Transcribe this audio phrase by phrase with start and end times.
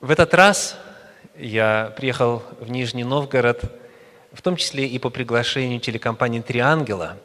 [0.00, 0.76] В этот раз
[1.36, 3.64] я приехал в Нижний Новгород,
[4.32, 7.16] в том числе и по приглашению телекомпании «Три ангела»,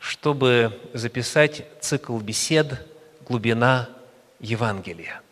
[0.00, 2.84] чтобы записать цикл бесед
[3.28, 3.88] «Глубина
[4.40, 5.22] Евангелия».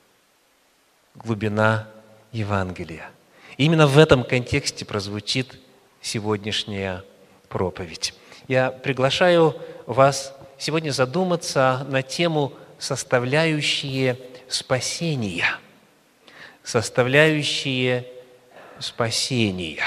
[1.16, 1.88] Глубина
[2.30, 3.10] Евангелия.
[3.56, 5.58] именно в этом контексте прозвучит
[6.00, 7.02] сегодняшняя
[7.48, 8.14] проповедь.
[8.46, 9.56] Я приглашаю
[9.86, 14.16] вас сегодня задуматься на тему «Составляющие
[14.46, 15.46] спасения»–
[16.68, 18.04] составляющие
[18.78, 19.82] спасения.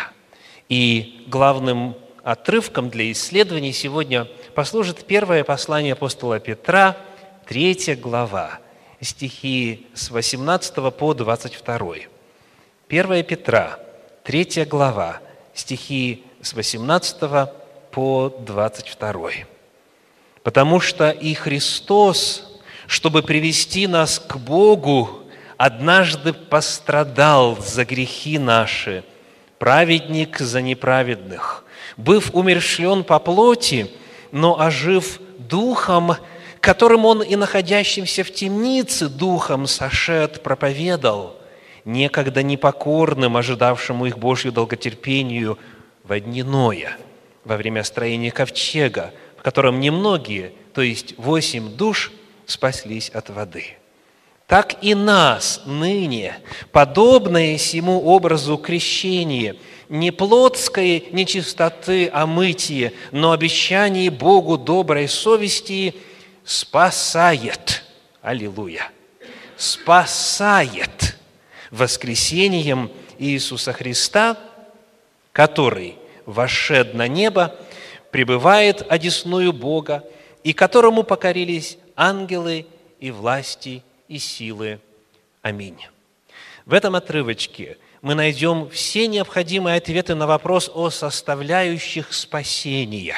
[0.67, 6.97] И главным отрывком для исследований сегодня послужит первое послание апостола Петра,
[7.45, 8.57] третья глава,
[8.99, 11.95] стихи с 18 по 22.
[12.89, 13.79] 1 Петра,
[14.23, 15.21] третья глава,
[15.53, 17.47] стихи с 18
[17.91, 19.29] по 22.
[20.41, 25.20] «Потому что и Христос, чтобы привести нас к Богу,
[25.61, 29.03] однажды пострадал за грехи наши,
[29.59, 31.63] праведник за неправедных,
[31.97, 33.91] быв умершлен по плоти,
[34.31, 36.13] но ожив духом,
[36.61, 41.35] которым он и находящимся в темнице духом сошед проповедал,
[41.85, 45.59] некогда непокорным, ожидавшему их Божью долготерпению
[46.03, 46.97] во дни Ноя,
[47.45, 52.11] во время строения ковчега, в котором немногие, то есть восемь душ,
[52.47, 53.75] спаслись от воды»
[54.51, 56.37] так и нас ныне,
[56.73, 59.55] подобное сему образу крещения,
[59.87, 65.95] не плотской нечистоты о мытии, но обещание Богу доброй совести
[66.43, 67.81] спасает.
[68.21, 68.91] Аллилуйя!
[69.55, 71.15] Спасает
[71.71, 74.37] воскресением Иисуса Христа,
[75.31, 77.55] который, вошед на небо,
[78.11, 80.03] пребывает одесную Бога,
[80.43, 82.65] и которому покорились ангелы
[82.99, 84.79] и власти и силы.
[85.41, 85.87] Аминь.
[86.65, 93.15] В этом отрывочке мы найдем все необходимые ответы на вопрос о составляющих спасения.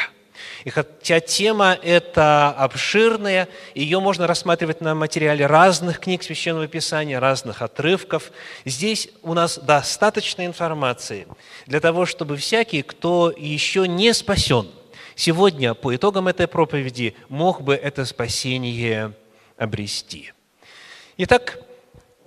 [0.66, 7.62] И хотя тема эта обширная, ее можно рассматривать на материале разных книг Священного Писания, разных
[7.62, 8.32] отрывков,
[8.64, 11.28] здесь у нас достаточно информации
[11.66, 14.70] для того, чтобы всякий, кто еще не спасен,
[15.16, 19.14] сегодня по итогам этой проповеди мог бы это спасение
[19.58, 20.34] обрести.
[21.16, 21.60] Итак,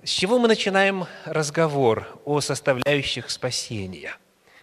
[0.04, 4.14] с чего мы начинаем разговор о составляющих спасения?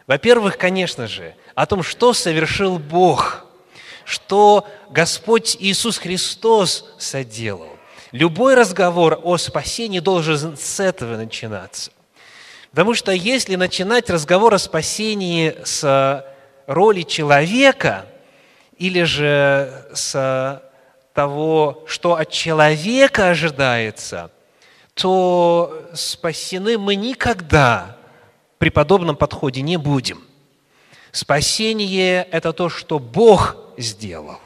[0.07, 3.45] Во-первых, конечно же, о том, что совершил Бог,
[4.05, 7.67] что Господь Иисус Христос соделал.
[8.13, 11.91] Любой разговор о спасении должен с этого начинаться.
[12.71, 16.25] Потому что если начинать разговор о спасении с
[16.65, 18.05] роли человека
[18.77, 20.63] или же с
[21.13, 24.31] того, что от человека ожидается,
[24.95, 27.97] то спасены мы никогда
[28.57, 30.23] при подобном подходе не будем.
[31.11, 34.39] Спасение– это то, что Бог сделал.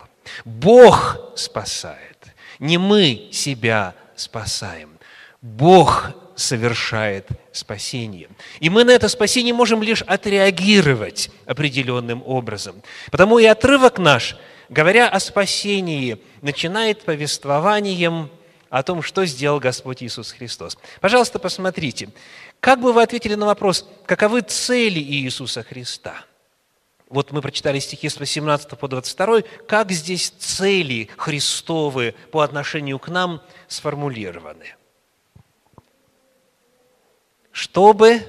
[0.44, 2.18] Бог спасает.
[2.60, 4.98] Не мы себя спасаем.
[5.42, 8.28] Бог совершает спасение.
[8.60, 12.82] И мы на это спасение можем лишь отреагировать определенным образом.
[13.12, 14.36] Потому и отрывок наш–
[14.70, 18.30] говоря о спасении, начинает повествованием
[18.70, 20.78] о том, что сделал Господь Иисус Христос.
[21.00, 22.10] Пожалуйста, посмотрите,
[22.60, 26.26] как бы вы ответили на вопрос, каковы цели Иисуса Христа?
[27.10, 33.08] Вот мы прочитали стихи с 18 по 22, как здесь цели Христовы по отношению к
[33.08, 34.76] нам сформулированы.
[37.54, 38.28] Чтобы,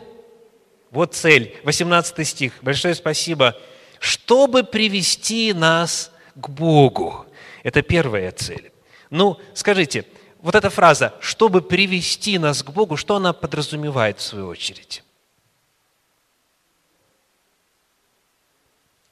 [0.93, 3.57] вот цель, 18 стих, большое спасибо,
[3.99, 7.27] чтобы привести нас к Богу.
[7.63, 8.73] Это первая цель.
[9.11, 10.05] Ну, скажите,
[10.41, 15.03] вот эта фраза «чтобы привести нас к Богу», что она подразумевает в свою очередь?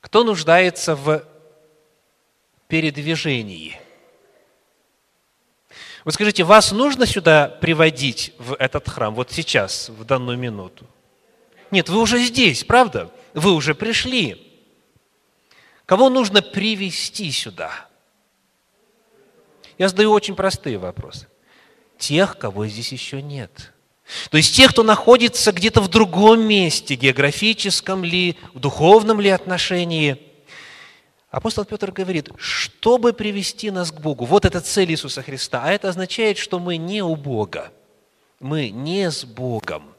[0.00, 1.24] Кто нуждается в
[2.68, 3.80] передвижении?
[6.04, 10.86] Вот скажите, вас нужно сюда приводить в этот храм, вот сейчас, в данную минуту?
[11.72, 13.10] Нет, вы уже здесь, правда?
[13.34, 14.45] Вы уже пришли.
[15.86, 17.70] Кого нужно привести сюда?
[19.78, 21.28] Я задаю очень простые вопросы.
[21.96, 23.72] Тех, кого здесь еще нет.
[24.30, 30.20] То есть тех, кто находится где-то в другом месте, географическом ли, в духовном ли отношении.
[31.30, 34.24] Апостол Петр говорит, чтобы привести нас к Богу.
[34.24, 35.62] Вот это цель Иисуса Христа.
[35.64, 37.72] А это означает, что мы не у Бога.
[38.40, 39.94] Мы не с Богом.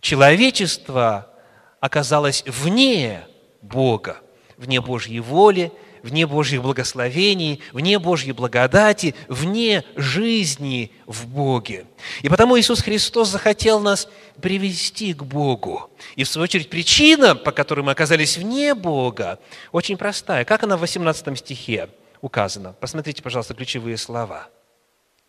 [0.00, 1.32] Человечество
[1.80, 3.26] оказалось вне
[3.62, 4.20] Бога
[4.58, 5.72] вне Божьей воли,
[6.02, 11.86] вне Божьих благословений, вне Божьей благодати, вне жизни в Боге.
[12.22, 14.08] И потому Иисус Христос захотел нас
[14.40, 15.90] привести к Богу.
[16.14, 19.38] И, в свою очередь, причина, по которой мы оказались вне Бога,
[19.72, 20.44] очень простая.
[20.44, 22.74] Как она в 18 стихе указана?
[22.80, 24.48] Посмотрите, пожалуйста, ключевые слова.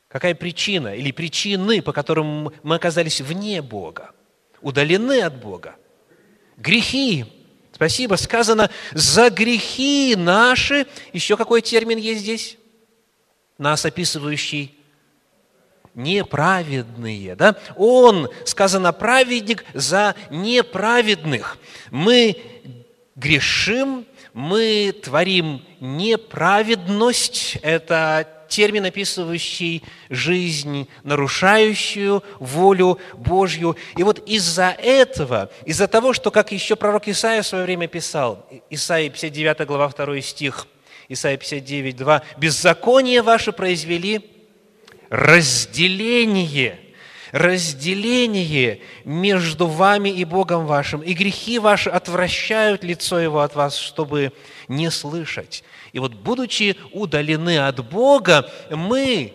[0.07, 4.11] Какая причина или причины, по которым мы оказались вне Бога,
[4.61, 5.75] удалены от Бога?
[6.55, 7.25] Грехи,
[7.77, 8.15] Спасибо.
[8.15, 10.87] Сказано, за грехи наши.
[11.13, 12.57] Еще какой термин есть здесь?
[13.59, 14.75] Нас описывающий
[15.93, 17.35] неправедные.
[17.35, 17.55] Да?
[17.75, 21.59] Он, сказано, праведник за неправедных.
[21.91, 22.41] Мы
[23.15, 27.59] грешим, мы творим неправедность.
[27.61, 33.75] Это термин, описывающий жизнь, нарушающую волю Божью.
[33.95, 38.47] И вот из-за этого, из-за того, что, как еще пророк Исаия в свое время писал,
[38.69, 40.67] Исаия 59 глава 2 стих,
[41.09, 44.29] Исаия 59, 2, «Беззаконие ваше произвели
[45.09, 46.79] разделение,
[47.31, 54.33] разделение между вами и Богом вашим, и грехи ваши отвращают лицо Его от вас, чтобы
[54.67, 55.63] не слышать.
[55.93, 59.33] И вот, будучи удалены от Бога, мы,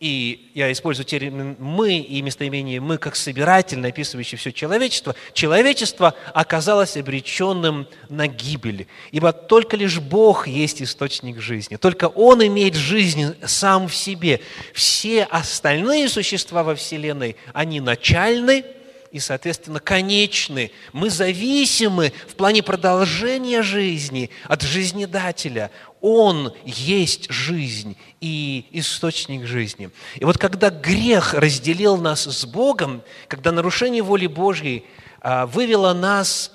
[0.00, 6.96] и я использую термин «мы» и местоимение «мы» как собирательно описывающий все человечество, человечество оказалось
[6.96, 8.88] обреченным на гибель.
[9.12, 11.76] Ибо только лишь Бог есть источник жизни.
[11.76, 14.40] Только Он имеет жизнь сам в себе.
[14.74, 18.64] Все остальные существа во Вселенной, они начальны,
[19.12, 20.72] и, соответственно, конечны.
[20.94, 25.70] Мы зависимы в плане продолжения жизни от жизнедателя.
[26.00, 29.90] Он есть жизнь и источник жизни.
[30.16, 34.86] И вот когда грех разделил нас с Богом, когда нарушение воли Божьей
[35.20, 36.50] а, вывело нас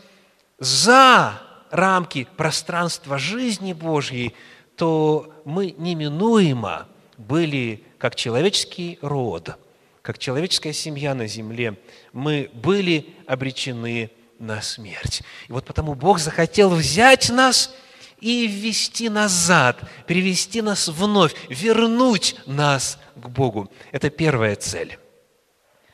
[0.58, 1.40] за
[1.70, 4.34] рамки пространства жизни Божьей,
[4.76, 6.88] то мы неминуемо
[7.18, 9.58] были, как человеческий род–
[10.08, 11.78] как человеческая семья на земле,
[12.14, 14.10] мы были обречены
[14.40, 15.22] на смерть.
[15.50, 17.76] И вот потому Бог захотел взять нас
[18.22, 23.70] и ввести назад, привести нас вновь, вернуть нас к Богу.
[23.92, 24.98] Это первая цель.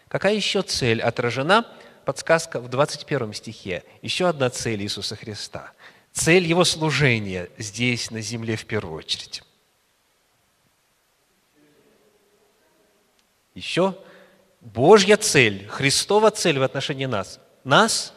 [0.10, 1.66] Какая еще цель отражена?
[2.06, 3.84] Подсказка в 21 стихе.
[4.04, 5.72] Еще одна цель Иисуса Христа.
[6.12, 9.42] Цель Его служения здесь, на земле, в первую очередь.
[13.56, 13.96] Еще
[14.62, 17.40] Божья цель, Христова цель в отношении нас.
[17.64, 18.14] Нас?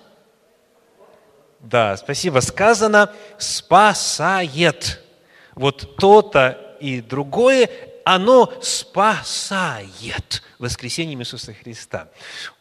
[1.61, 2.41] Да, спасибо.
[2.41, 5.03] Сказано, спасает.
[5.55, 7.69] Вот то-то и другое,
[8.05, 12.09] оно спасает воскресением Иисуса Христа.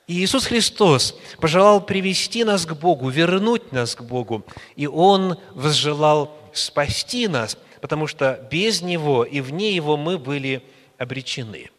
[0.08, 4.46] И Иисус Христос пожелал привести нас к Богу, вернуть нас к Богу.
[4.76, 10.64] И Он возжелал спасти нас, потому что без Него и вне Его мы были
[10.98, 11.70] обречены.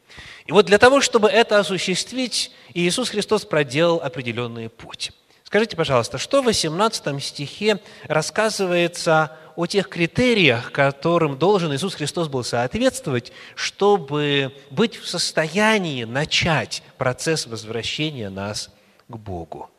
[0.46, 5.12] И вот для того, чтобы это осуществить, Иисус Христос проделал определенный путь.
[5.42, 12.44] Скажите, пожалуйста, что в 18 стихе рассказывается о тех критериях, которым должен Иисус Христос был
[12.44, 18.70] соответствовать, чтобы быть в состоянии начать процесс возвращения нас
[19.08, 19.70] к Богу?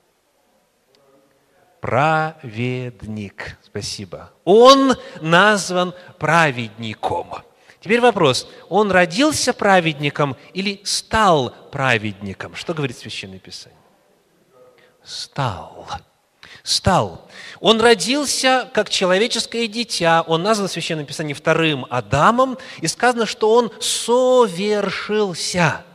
[1.81, 3.57] Праведник.
[3.63, 4.31] Спасибо.
[4.45, 7.27] Он назван праведником.
[7.81, 12.55] Теперь вопрос, он родился праведником или стал праведником?
[12.55, 13.77] Что говорит Священное Писание?
[15.03, 15.87] Стал.
[16.63, 17.29] Стал.
[17.61, 20.23] Он родился как человеческое дитя.
[20.27, 22.57] Он назван в Священном Писании вторым Адамом.
[22.81, 25.85] И сказано, что он совершился.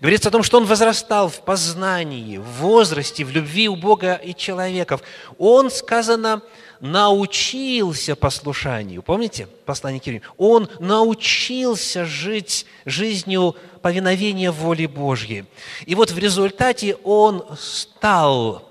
[0.00, 4.34] Говорится о том, что он возрастал в познании, в возрасте, в любви у Бога и
[4.34, 5.02] человеков.
[5.38, 6.42] Он, сказано,
[6.82, 9.02] научился послушанию.
[9.02, 15.44] Помните послание к Он научился жить жизнью повиновения воле Божьей.
[15.86, 18.68] И вот в результате он стал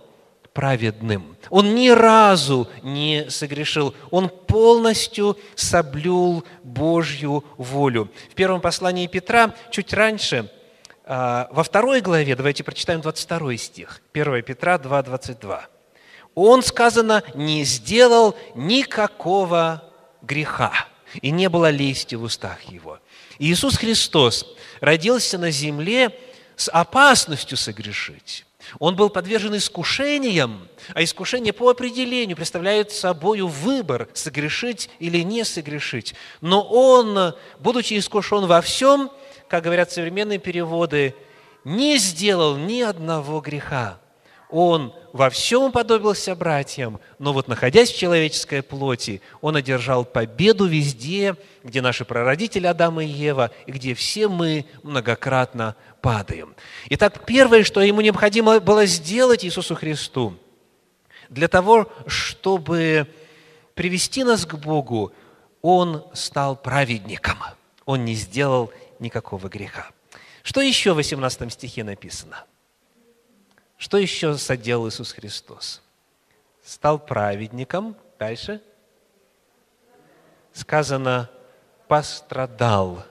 [0.54, 1.38] праведным.
[1.50, 3.96] Он ни разу не согрешил.
[4.10, 8.10] Он полностью соблюл Божью волю.
[8.30, 10.52] В первом послании Петра, чуть раньше,
[11.06, 15.70] а, во второй главе, давайте прочитаем 22 стих, 1 Петра 2, 22
[16.36, 19.84] он, сказано, не сделал никакого
[20.22, 20.72] греха,
[21.22, 23.00] и не было лести в устах его.
[23.40, 24.46] Иисус Христос
[24.80, 26.18] родился на земле
[26.56, 28.46] с опасностью согрешить.
[28.80, 36.14] Он был подвержен искушениям, а искушение по определению представляет собой выбор, согрешить или не согрешить.
[36.42, 39.12] Но он, будучи искушен во всем,
[39.48, 41.16] как говорят современные переводы,
[41.64, 44.01] не сделал ни одного греха.
[44.52, 51.36] Он во всем подобился братьям, но вот находясь в человеческой плоти, Он одержал победу везде,
[51.64, 56.54] где наши прародители Адам и Ева, и где все мы многократно падаем.
[56.90, 60.36] Итак, первое, что Ему необходимо было сделать Иисусу Христу,
[61.30, 63.08] для того, чтобы
[63.74, 65.14] привести нас к Богу,
[65.62, 67.38] Он стал праведником.
[67.86, 69.90] Он не сделал никакого греха.
[70.44, 72.46] Что еще в 18 стихе написано?
[73.82, 75.82] Что еще соделал Иисус Христос?
[76.64, 77.98] Стал праведником.
[78.20, 78.62] Дальше.
[80.54, 81.32] Сказано,
[81.88, 83.04] пострадал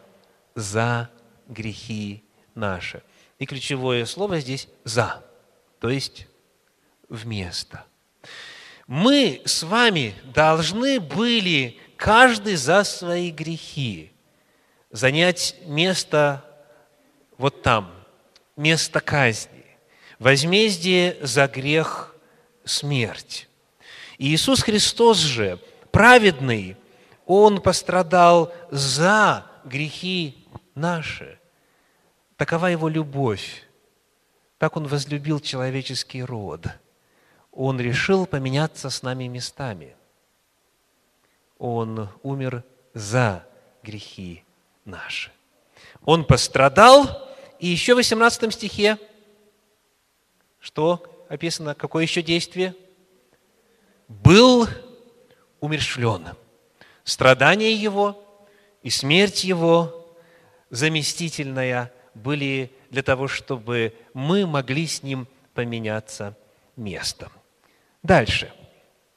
[0.54, 1.10] за
[1.48, 2.22] грехи
[2.54, 3.02] наши.
[3.40, 5.24] И ключевое слово здесь «за»,
[5.80, 6.28] то есть
[7.08, 7.84] вместо.
[8.86, 14.12] Мы с вами должны были каждый за свои грехи
[14.92, 16.44] занять место
[17.38, 17.92] вот там,
[18.54, 19.59] место казни
[20.20, 22.14] возмездие за грех–
[22.64, 23.48] смерть.
[24.18, 25.58] И Иисус Христос же,
[25.90, 26.76] праведный,
[27.26, 31.38] Он пострадал за грехи наши.
[32.36, 33.64] Такова Его любовь.
[34.58, 36.66] Так Он возлюбил человеческий род.
[37.50, 39.96] Он решил поменяться с нами местами.
[41.58, 42.62] Он умер
[42.92, 43.46] за
[43.82, 44.44] грехи
[44.84, 45.32] наши.
[46.04, 48.98] Он пострадал, и еще в 18 стихе
[50.60, 51.74] что описано?
[51.74, 52.74] Какое еще действие?
[54.08, 54.68] Был
[55.60, 56.28] умершлен.
[57.02, 58.22] Страдания его
[58.82, 60.14] и смерть его
[60.68, 66.36] заместительная были для того, чтобы мы могли с ним поменяться
[66.76, 67.32] местом.
[68.02, 68.52] Дальше.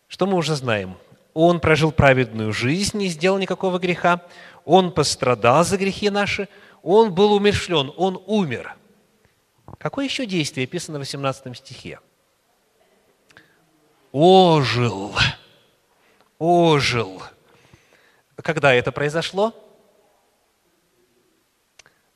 [0.07, 0.97] Что мы уже знаем?
[1.33, 4.21] Он прожил праведную жизнь, не сделал никакого греха.
[4.65, 6.47] Он пострадал за грехи наши.
[6.83, 8.75] Он был умершлен, он умер–
[9.83, 11.99] Какое еще действие описано в 18 стихе?
[14.13, 15.13] Ожил.
[16.39, 17.21] Ожил.
[18.37, 19.53] Когда это произошло?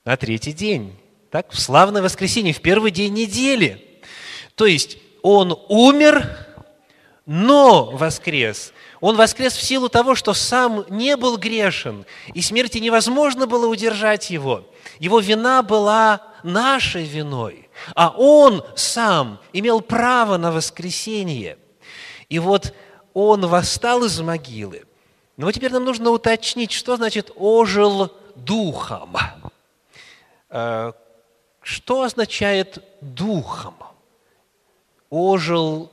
[0.06, 0.98] На третий день.
[1.30, 4.02] Так, в славное воскресенье, в первый день недели.
[4.56, 6.38] То есть он умер,
[7.26, 8.72] но воскрес.
[9.00, 14.30] Он воскрес в силу того, что сам не был грешен, и смерти невозможно было удержать
[14.30, 14.64] его.
[15.00, 21.58] Его вина была нашей виной, а Он сам имел право на воскресение.
[22.30, 22.74] И вот
[23.14, 24.84] Он восстал из могилы.
[25.38, 29.16] Но вот теперь нам нужно уточнить, что значит «ожил духом».
[30.50, 30.94] Э,
[31.62, 33.76] что означает «духом»?
[35.12, 35.92] «Ожил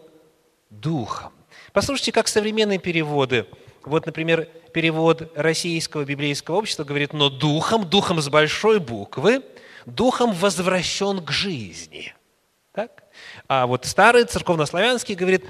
[0.71, 1.33] духом».
[1.75, 3.47] Послушайте, как современные переводы.
[3.83, 9.43] Вот, например, перевод Российского библейского общества говорит «но духом», духом с большой буквы–
[9.87, 12.15] духом возвращен к жизни.
[12.73, 13.05] Так?
[13.49, 15.45] А вот старый церковнославянский говорит,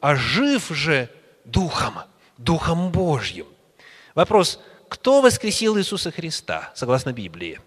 [0.00, 1.08] ожив же
[1.44, 1.94] духом,
[2.38, 3.46] духом Божьим.
[4.14, 7.60] Вопрос, кто воскресил Иисуса Христа, согласно Библии?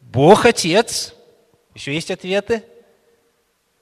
[0.00, 1.14] Бог Отец.
[1.74, 2.62] Еще есть ответы?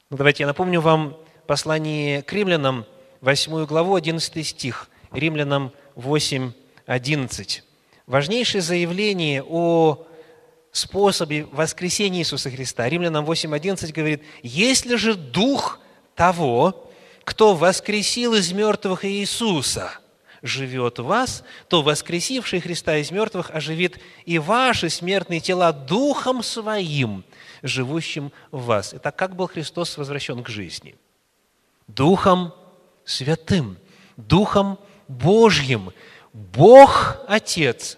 [0.09, 2.87] Ну, давайте я напомню вам послание к римлянам,
[3.21, 4.89] 8 главу, 11 стих.
[5.13, 6.53] Римлянам 8,
[6.87, 7.63] 11
[8.07, 10.07] важнейшее заявление о
[10.71, 12.89] способе воскресения Иисуса Христа.
[12.89, 15.81] Римлянам 8.11 говорит, «Если же Дух
[16.15, 16.91] того,
[17.25, 19.93] кто воскресил из мертвых Иисуса,
[20.43, 27.25] живет в вас, то воскресивший Христа из мертвых оживит и ваши смертные тела Духом Своим,
[27.63, 28.93] живущим в вас».
[28.93, 30.97] Это как был Христос возвращен к жизни?
[31.87, 32.53] Духом
[33.05, 33.79] Святым,
[34.17, 35.93] Духом Божьим,
[36.33, 37.97] Бог Отец,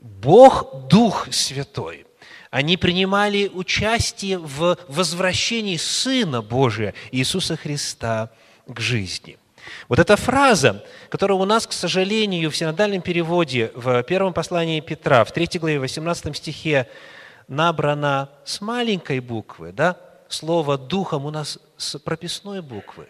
[0.00, 2.06] Бог Дух Святой,
[2.50, 8.30] они принимали участие в возвращении Сына Божия, Иисуса Христа,
[8.66, 9.38] к жизни.
[9.88, 15.24] Вот эта фраза, которая у нас, к сожалению, в синодальном переводе в первом послании Петра,
[15.24, 16.88] в 3 главе, 18 стихе,
[17.46, 19.96] набрана с маленькой буквы, да?
[20.28, 23.08] Слово «духом» у нас с прописной буквы.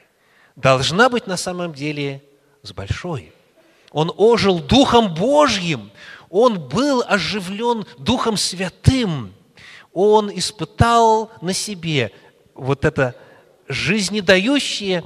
[0.61, 2.23] Должна быть на самом деле
[2.63, 3.33] с большой–
[3.91, 5.91] он ожил Духом Божьим.
[6.29, 9.35] Он был оживлен Духом Святым.
[9.93, 12.13] Он испытал на себе
[12.55, 13.17] вот это
[13.67, 15.03] жизнедающее,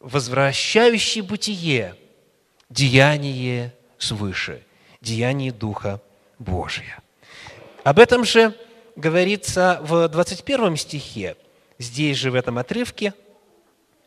[0.00, 1.96] возвращающее бытие,
[2.70, 4.62] деяние свыше,
[5.02, 6.00] деяние Духа
[6.38, 7.02] Божия.
[7.84, 8.54] Об этом же
[8.96, 11.36] говорится в 21 стихе,
[11.78, 13.12] здесь же в этом отрывке–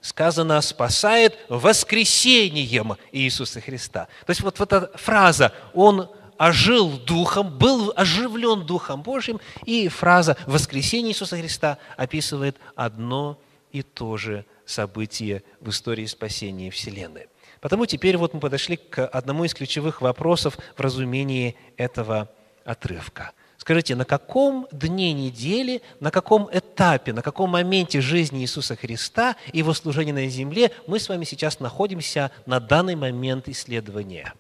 [0.02, 4.08] сказано, спасает воскресением Иисуса Христа.
[4.26, 10.36] То есть вот, вот эта фраза, Он ожил Духом, был оживлен Духом Божьим, и фраза
[10.48, 13.40] «воскресение Иисуса Христа» описывает одно
[13.72, 17.28] и то же событие в истории спасения Вселенной.
[17.60, 22.32] Потому теперь вот мы подошли к одному из ключевых вопросов в разумении этого
[22.66, 23.34] отрывка.
[23.62, 29.60] Скажите, на каком дне недели, на каком этапе, на каком моменте жизни Иисуса Христа и
[29.60, 34.34] Его служения на земле мы с вами сейчас находимся на данный момент исследования?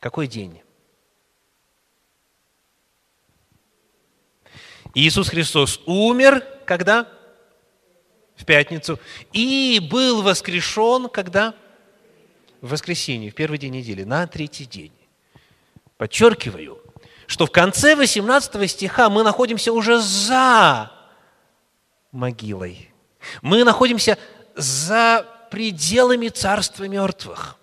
[0.00, 0.62] Какой день?
[4.94, 7.06] Иисус Христос умер, когда?
[8.36, 8.98] В пятницу.
[9.34, 11.54] И был воскрешен, когда?
[12.62, 14.92] В воскресенье, в первый день недели, на третий день.
[15.98, 16.80] Подчеркиваю,
[17.28, 20.90] что в конце 18 стиха мы находимся уже за
[22.10, 22.90] могилой.
[23.42, 24.16] Мы находимся
[24.56, 27.56] за пределами царства мертвых.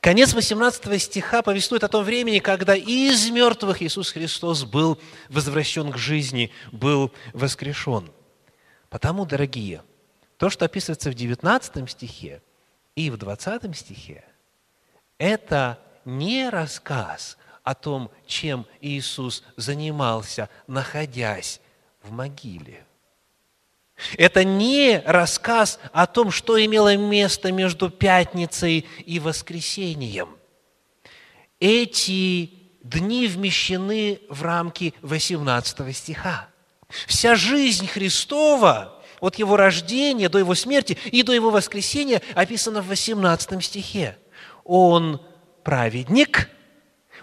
[0.00, 5.00] Конец 18 стиха повествует о том времени, когда из мертвых Иисус Христос был
[5.30, 8.10] возвращен к жизни, был воскрешен.
[8.90, 9.82] Потому, дорогие,
[10.36, 12.42] то, что описывается в 19 стихе
[12.94, 14.22] и в 20 стихе,
[15.16, 17.37] это не рассказ
[17.68, 21.60] о том, чем Иисус занимался, находясь
[22.02, 22.86] в могиле.
[24.16, 30.30] Это не рассказ о том, что имело место между пятницей и воскресением.
[31.60, 36.48] Эти дни вмещены в рамки 18 стиха.
[37.06, 42.86] Вся жизнь Христова от Его рождения до Его смерти и до Его воскресения описана в
[42.86, 44.16] 18 стихе.
[44.64, 45.20] Он
[45.64, 46.48] праведник,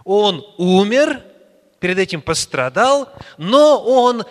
[0.05, 1.25] Он умер,
[1.79, 4.23] перед этим пострадал, но Он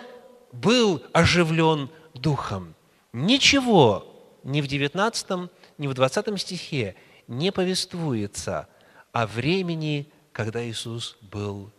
[0.51, 2.73] был оживлен Духом.
[3.13, 4.07] Ничего
[4.43, 6.95] ни в 19, ни в 20 стихе
[7.27, 8.67] не повествуется
[9.11, 11.71] о времени, когда Иисус был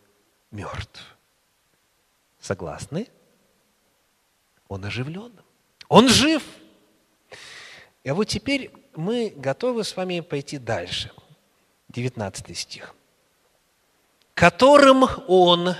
[0.50, 1.16] мертв.
[2.38, 3.08] Согласны?
[4.68, 5.32] Он оживлен.
[5.88, 6.42] Он жив.
[8.04, 11.10] И вот теперь мы готовы с вами пойти дальше.
[11.88, 12.94] 19 стих.
[14.37, 15.75] «Которым Он,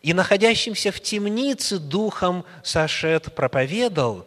[0.00, 4.26] и находящимся в темнице духом сошед проповедал,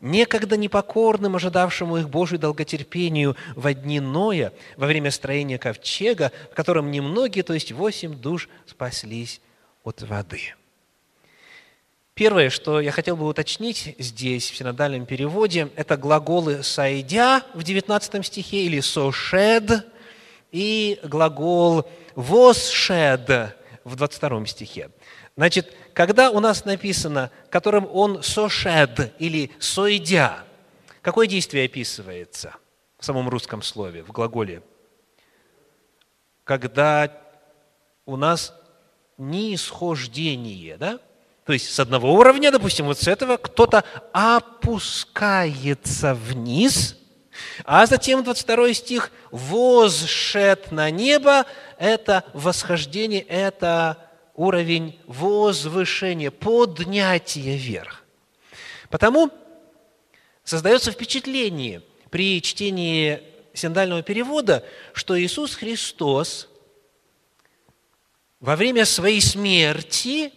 [0.00, 6.90] некогда непокорным, ожидавшему их Божию долготерпению в дни Ноя, во время строения ковчега, в котором
[6.90, 9.40] немногие, то есть восемь душ, спаслись
[9.84, 10.56] от воды».
[12.14, 18.26] Первое, что я хотел бы уточнить здесь, в синодальном переводе, это глаголы «сойдя» в 19
[18.26, 19.86] стихе или «сошед»
[20.56, 24.90] и глагол «восшед» в 22 стихе.
[25.36, 30.44] Значит, когда у нас написано, которым он сошед или сойдя,
[31.02, 32.54] какое действие описывается
[32.98, 34.62] в самом русском слове, в глаголе?
[36.44, 37.12] Когда
[38.06, 38.54] у нас
[39.18, 40.98] неисхождение, да?
[41.44, 46.96] То есть с одного уровня, допустим, вот с этого кто-то опускается вниз,
[47.64, 51.46] а затем 22 стих «возшед на небо»–
[51.78, 58.04] это восхождение, это уровень возвышения, поднятия вверх.
[58.90, 59.30] Потому
[60.44, 63.22] создается впечатление при чтении
[63.52, 66.48] синдального перевода, что Иисус Христос
[68.40, 70.32] во время своей смерти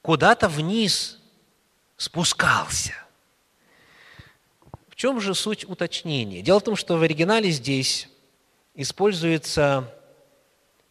[0.00, 1.18] куда-то вниз
[1.96, 2.94] спускался.
[4.98, 6.42] Чем же суть уточнения?
[6.42, 8.08] Дело в том, что в оригинале здесь
[8.74, 9.94] используется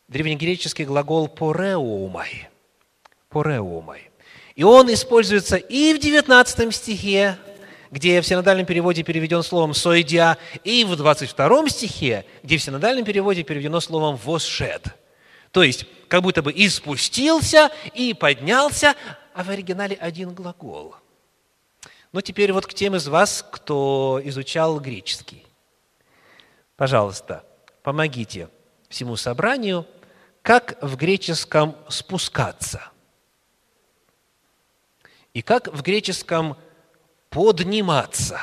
[0.08, 2.48] древнегреческий глагол «пореумай».
[3.28, 4.10] «Пореумай».
[4.56, 7.38] И он используется и в 19 стихе,
[7.92, 13.44] где в синодальном переводе переведен словом «сойдя», и в 22 стихе, где в синодальном переводе
[13.44, 14.86] переведено словом «восшед».
[15.52, 18.96] То есть, как будто бы и спустился, и поднялся,
[19.34, 20.96] а в оригинале один глагол.
[22.18, 25.46] Но теперь вот к тем из вас, кто изучал греческий.
[26.76, 27.46] Пожалуйста,
[27.84, 28.50] помогите
[28.90, 29.86] всему собранию–
[30.42, 32.82] как в греческом спускаться
[35.34, 36.58] и как в греческом
[37.30, 38.42] подниматься.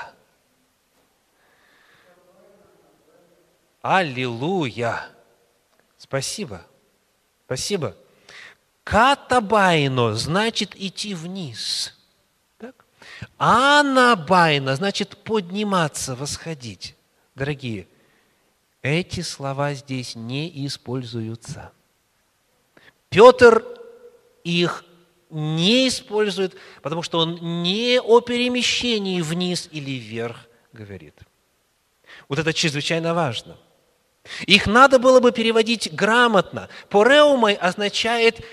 [3.83, 5.09] Аллилуйя!
[5.99, 6.65] Спасибо.
[7.47, 7.97] Спасибо.
[8.85, 11.97] Катабайно значит идти вниз.
[13.27, 13.31] Так?
[13.39, 16.95] Анабайно значит подниматься, восходить.
[17.35, 17.89] Дорогие,
[18.83, 21.73] эти слова здесь не используются–
[23.15, 23.65] Петр
[24.43, 24.85] их
[25.31, 31.15] не использует, потому что он не о перемещении вниз или вверх говорит.
[32.29, 33.57] Вот это чрезвычайно важно.
[34.47, 36.69] Их надо было бы переводить грамотно.
[36.89, 38.45] Пореумой означает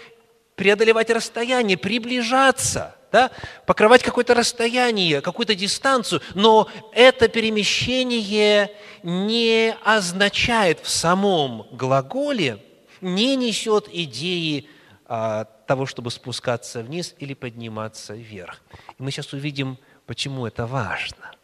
[0.53, 3.31] преодолевать расстояние, приближаться, да?
[3.65, 8.71] покрывать какое-то расстояние, какую-то дистанцию, но это перемещение
[9.03, 12.63] не означает в самом глаголе,
[13.01, 14.67] не несет идеи
[15.05, 18.61] а, того, чтобы спускаться вниз или подниматься вверх.
[18.97, 21.35] И мы сейчас увидим, почему это важно.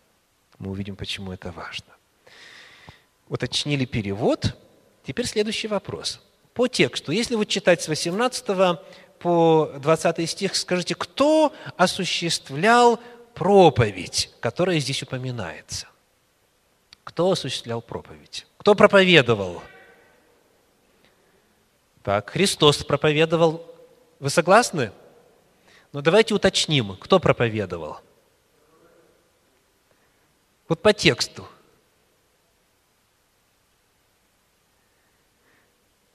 [0.60, 1.94] Мы увидим, почему это важно.
[3.30, 4.56] Уточнили перевод.
[5.06, 6.22] Теперь следующий вопрос.
[6.54, 8.80] По тексту, если вот читать с 18
[9.20, 13.00] по 20 стих, скажите, кто осуществлял
[13.34, 15.88] проповедь, которая здесь упоминается?
[17.04, 18.48] Кто осуществлял проповедь?
[18.58, 19.62] Кто проповедовал?
[22.04, 23.66] Так, Христос проповедовал.
[24.20, 24.92] Вы согласны?
[25.92, 28.00] Но давайте уточним, кто проповедовал.
[30.68, 31.48] Вот по тексту.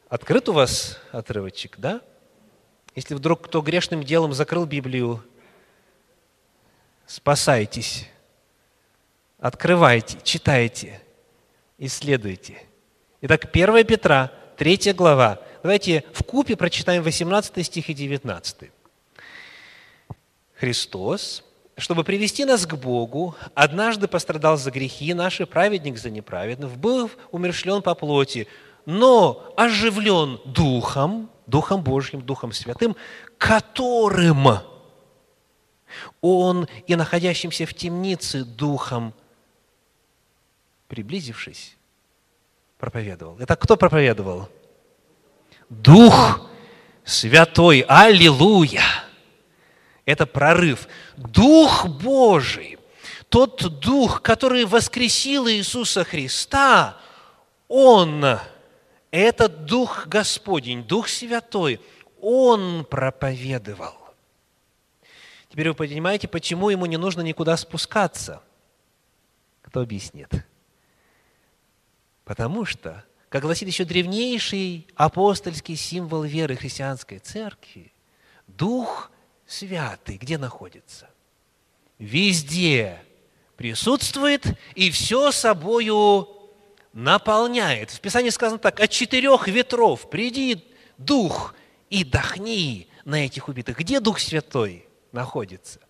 [0.09, 2.03] Открыт у вас отрывочек, да?
[2.94, 5.24] Если вдруг кто грешным делом закрыл Библию,
[7.07, 8.09] спасайтесь,
[9.38, 11.00] открывайте, читайте,
[11.78, 12.62] исследуйте.
[13.22, 15.40] Итак, 1 Петра, 3 глава.
[15.62, 18.70] Давайте в купе прочитаем 18 стих и 19.
[20.55, 21.44] Христос,
[21.76, 27.81] чтобы привести нас к Богу, однажды пострадал за грехи наши, праведник за неправедных, был умершлен
[27.81, 28.48] по плоти,
[28.85, 32.97] но оживлен Духом, Духом Божьим, Духом Святым,
[33.37, 34.49] которым
[36.23, 39.12] Он и находящимся в темнице Духом,
[40.88, 41.77] приблизившись,
[42.79, 43.38] проповедовал.
[43.38, 44.49] Это кто проповедовал?
[45.69, 46.49] Дух
[47.05, 47.85] Святой.
[47.87, 48.85] Аллилуйя!
[50.07, 50.88] Это прорыв.
[51.19, 52.79] Дух Божий,
[53.29, 56.97] тот Дух, который воскресил Иисуса Христа,
[57.69, 58.38] Он–
[59.12, 61.81] этот Дух Господень, Дух Святой,
[62.20, 63.94] Он проповедовал.
[65.48, 68.42] Теперь вы понимаете, почему ему не нужно никуда спускаться?
[69.61, 70.31] Кто объяснит?
[72.25, 77.92] Потому что, как гласит еще древнейший апостольский символ веры христианской церкви,
[78.46, 79.11] Дух
[79.46, 81.11] Святый где находится?
[81.98, 83.03] Везде
[83.57, 86.41] присутствует и все собою
[86.92, 87.90] наполняет.
[87.90, 90.64] В Писании сказано так, от четырех ветров приди
[90.98, 91.55] Дух
[91.90, 93.78] и дохни на этих убитых.
[93.78, 95.81] Где Дух Святой находится?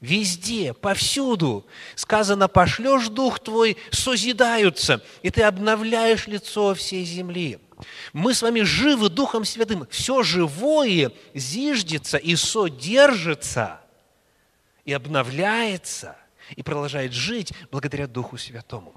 [0.00, 1.66] Везде, повсюду.
[1.94, 7.58] Сказано, пошлешь Дух Твой, созидаются, и Ты обновляешь лицо всей земли.
[8.12, 9.86] Мы с вами живы Духом Святым.
[9.90, 13.80] Все живое зиждется и содержится,
[14.84, 16.16] и обновляется,
[16.56, 18.94] и продолжает жить благодаря Духу Святому.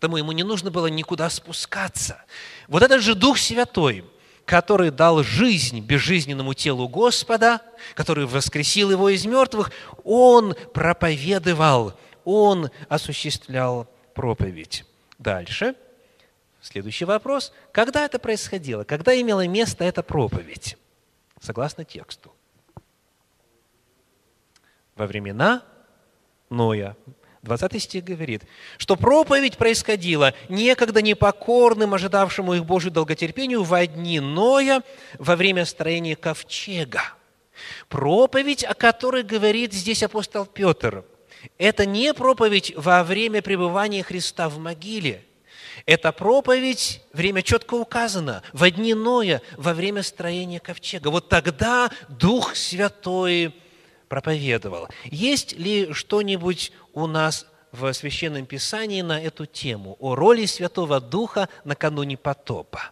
[0.00, 2.24] Потому ему не нужно было никуда спускаться.
[2.68, 4.02] Вот этот же Дух Святой,
[4.46, 7.60] который дал жизнь безжизненному телу Господа,
[7.94, 9.70] который воскресил его из мертвых,
[10.02, 11.92] он проповедовал,
[12.24, 14.86] он осуществлял проповедь.
[15.18, 15.74] Дальше.
[16.62, 17.52] Следующий вопрос.
[17.70, 18.84] Когда это происходило?
[18.84, 20.78] Когда имела место эта проповедь?
[21.42, 22.32] Согласно тексту.
[24.96, 25.62] Во времена
[26.48, 26.96] Ноя,
[27.42, 28.42] 20 стих говорит,
[28.76, 34.82] что проповедь происходила некогда непокорным, ожидавшему их Божию долготерпению во дни Ноя
[35.18, 37.02] во время строения ковчега.
[37.88, 41.04] Проповедь, о которой говорит здесь апостол Петр,
[41.56, 45.24] это не проповедь во время пребывания Христа в могиле.
[45.86, 51.08] Это проповедь, время четко указано, во дни Ноя, во время строения ковчега.
[51.08, 53.54] Вот тогда Дух Святой
[54.10, 54.88] проповедовал.
[55.04, 61.48] Есть ли что-нибудь у нас в Священном Писании на эту тему, о роли Святого Духа
[61.64, 62.90] накануне потопа?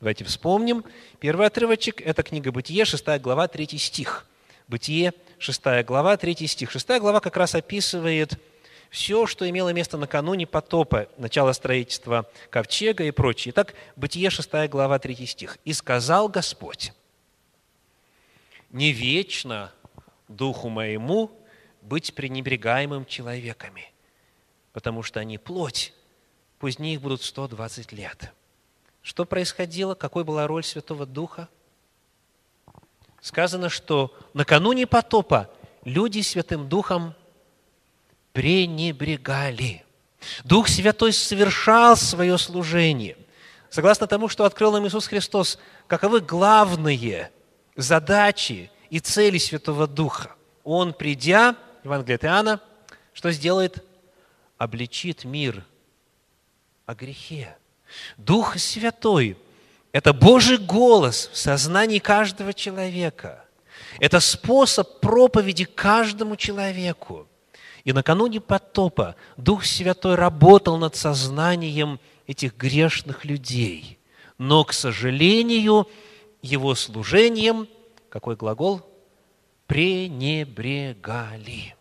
[0.00, 0.84] Давайте вспомним.
[1.18, 4.26] Первый отрывочек– это книга Бытие, 6 глава, 3 стих.
[4.68, 6.70] Бытие, 6 глава, 3 стих.
[6.70, 8.34] 6 глава как раз описывает
[8.90, 13.50] все, что имело место накануне потопа, начало строительства ковчега и прочее.
[13.50, 15.58] Итак, Бытие, 6 глава, 3 стих.
[15.64, 16.92] «И сказал Господь,
[18.72, 19.70] не вечно
[20.28, 21.30] духу моему
[21.82, 23.92] быть пренебрегаемым человеками,
[24.72, 25.92] потому что они плоть,
[26.58, 28.32] пусть них будут 120 лет.
[29.02, 29.94] Что происходило?
[29.94, 31.48] Какой была роль Святого Духа?
[33.20, 35.50] Сказано, что накануне потопа
[35.84, 37.14] люди Святым Духом
[38.32, 39.84] пренебрегали.
[40.44, 43.16] Дух Святой совершал свое служение.
[43.70, 45.58] Согласно тому, что открыл нам Иисус Христос,
[45.88, 47.30] каковы главные–
[47.76, 50.34] задачи и цели Святого Духа.
[50.64, 52.60] Он, придя, Евангелие от Иоанна,
[53.12, 53.84] что сделает?
[54.58, 55.64] Обличит мир
[56.86, 57.56] о грехе.
[58.16, 59.36] Дух Святой–
[59.92, 63.44] это Божий голос в сознании каждого человека.
[63.98, 67.26] Это способ проповеди каждому человеку.
[67.84, 73.98] И накануне потопа Дух Святой работал над сознанием этих грешных людей.
[74.38, 75.88] Но, к сожалению,
[76.42, 77.68] его служением,
[78.08, 78.82] какой глагол?
[79.66, 81.74] Пренебрегали.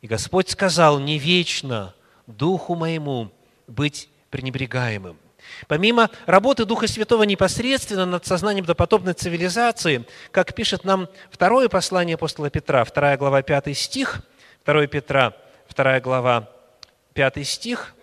[0.00, 1.94] И Господь сказал, не вечно
[2.26, 3.30] Духу моему
[3.66, 5.18] быть пренебрегаемым.
[5.68, 12.50] Помимо работы Духа Святого непосредственно над сознанием допотопной цивилизации, как пишет нам второе послание апостола
[12.50, 14.22] Петра, 2 глава, 5 стих,
[14.64, 15.34] 2 Петра,
[15.74, 16.50] 2 глава,
[17.14, 17.94] 5 стих,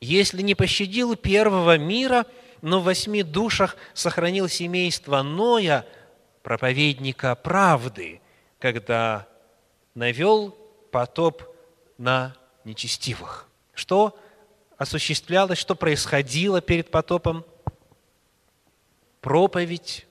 [0.00, 2.24] «Если не пощадил первого мира,
[2.62, 5.86] но в восьми душах сохранил семейство Ноя,
[6.42, 8.20] проповедника правды,
[8.58, 9.26] когда
[9.94, 10.56] навел
[10.90, 11.42] потоп
[11.98, 13.48] на нечестивых».
[13.74, 14.18] Что
[14.76, 17.44] осуществлялось, что происходило перед потопом?
[19.20, 20.06] Проповедь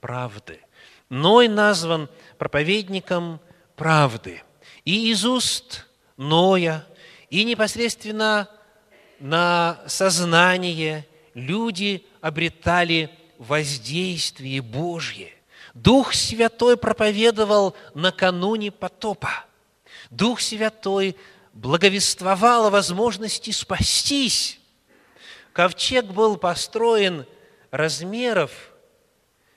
[0.00, 0.60] правды.
[1.08, 3.40] Ной назван проповедником
[3.76, 4.42] правды.
[4.84, 6.86] И из уст Ноя,
[7.30, 8.48] и непосредственно
[9.20, 15.32] на сознание люди обретали воздействие Божье.
[15.74, 19.44] Дух Святой проповедовал накануне потопа.
[20.10, 21.16] Дух Святой
[21.52, 24.60] благовествовал о возможности спастись.
[25.52, 27.26] Ковчег был построен
[27.70, 28.72] размеров,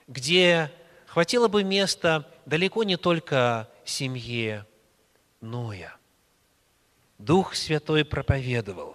[0.07, 0.71] где
[1.05, 4.65] хватило бы места далеко не только семье
[5.41, 5.95] Ноя.
[7.17, 8.94] Дух Святой проповедовал.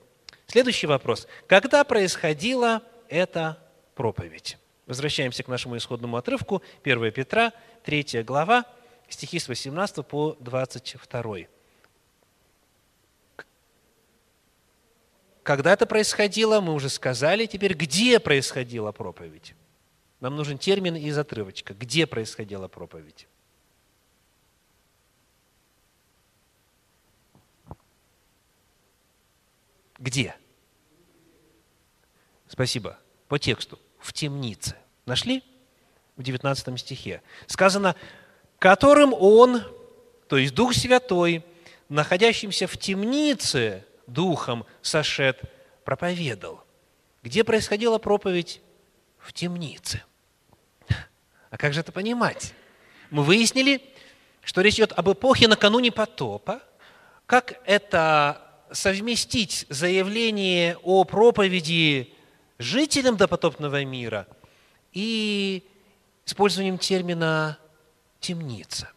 [0.50, 1.28] Следующий вопрос.
[1.46, 3.56] Когда происходила эта
[3.94, 4.58] проповедь?
[4.86, 7.52] Возвращаемся к нашему исходному отрывку, 1 Петра,
[7.84, 8.64] 3 глава,
[9.08, 11.36] стихи с 18 по 22.
[15.44, 17.46] Когда это происходило, мы уже сказали.
[17.46, 19.54] Теперь, где происходила проповедь?
[20.18, 21.74] Нам нужен термин из отрывочка.
[21.74, 23.28] Где происходила проповедь?
[30.00, 30.34] Где?
[32.50, 32.98] Спасибо.
[33.28, 33.78] По тексту.
[34.00, 34.76] В темнице.
[35.06, 35.44] Нашли?
[36.16, 37.22] В 19 стихе.
[37.46, 37.94] Сказано,
[38.58, 39.62] которым он,
[40.28, 41.44] то есть Дух Святой,
[41.88, 45.40] находящимся в темнице, духом сошед,
[45.84, 46.64] проповедовал.
[47.22, 48.60] Где происходила проповедь?
[49.18, 50.02] В темнице.
[51.50, 52.52] А как же это понимать?
[53.10, 53.80] Мы выяснили,
[54.42, 56.62] что речь идет об эпохе накануне потопа.
[57.26, 62.14] Как это совместить заявление о проповеди
[62.60, 64.28] жителям допотопного мира
[64.92, 65.64] и
[66.24, 67.58] использованием термина
[68.20, 68.90] «темница».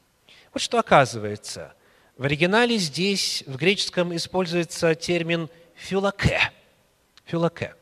[0.53, 1.73] Вот что оказывается–
[2.15, 6.39] в оригинале здесь, в греческом, используется термин «фюлаке».
[7.25, 7.73] «Фюлаке».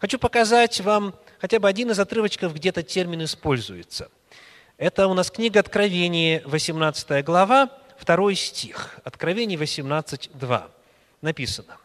[0.00, 4.10] Хочу показать вам хотя бы один из отрывочков, где этот термин используется.
[4.76, 7.70] Это у нас книга Откровения, 18 глава,
[8.04, 8.98] 2 стих.
[9.04, 10.70] Откровение 18, 2.
[11.22, 11.78] Написано.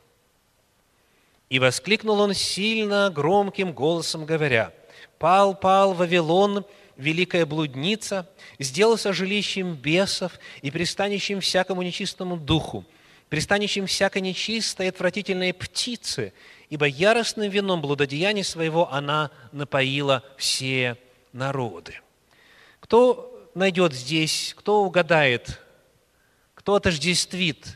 [1.51, 4.73] «И воскликнул он сильно, громким голосом, говоря,
[5.19, 6.63] «Пал, пал Вавилон,
[6.95, 8.25] великая блудница,
[8.57, 12.85] сделался жилищем бесов и пристанищем всякому нечистому духу,
[13.27, 16.31] пристанищем всякой нечистой и отвратительной птицы,
[16.69, 20.95] ибо яростным вином блудодеяния своего она напоила все
[21.33, 21.99] народы».
[22.79, 25.59] Кто найдет здесь, кто угадает,
[26.55, 27.75] кто отождествит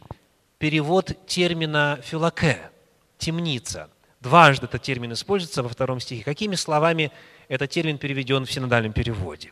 [0.59, 2.57] перевод термина «филаке»–
[3.17, 3.89] «темница».
[4.19, 6.23] Дважды этот термин используется во втором стихе.
[6.23, 7.12] Какими словами
[7.47, 9.51] этот термин переведен в синодальном переводе.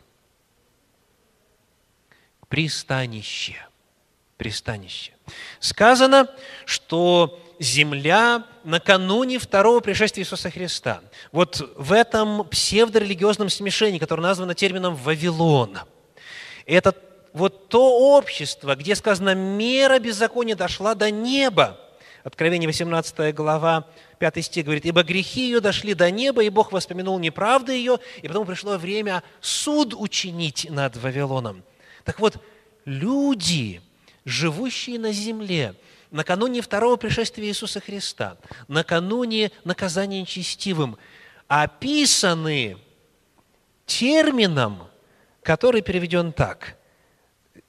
[2.48, 3.56] Пристанище.
[4.36, 5.12] Пристанище.
[5.60, 6.28] Сказано,
[6.64, 11.02] что земля накануне второго пришествия Иисуса Христа.
[11.30, 15.78] Вот в этом псевдорелигиозном смешении, которое названо термином «Вавилон»,
[16.66, 16.94] это
[17.32, 21.80] вот то общество, где сказано, мера беззакония дошла до неба.
[22.24, 23.86] Откровение 18 глава,
[24.18, 28.28] Пятый стих говорит, «Ибо грехи ее дошли до неба, и Бог воспомянул неправды ее, и
[28.28, 31.62] потом пришло время суд учинить над Вавилоном».
[32.02, 32.38] Так вот,
[32.86, 33.82] люди,
[34.24, 35.74] живущие на земле,
[36.10, 40.96] накануне второго пришествия Иисуса Христа, накануне наказания нечестивым,
[41.46, 42.78] описаны
[43.84, 44.88] термином,
[45.42, 46.78] который переведен так.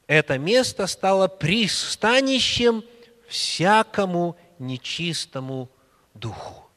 [0.07, 2.85] Это место стало пристанищем
[3.27, 5.69] всякому нечистому
[6.13, 6.69] духу.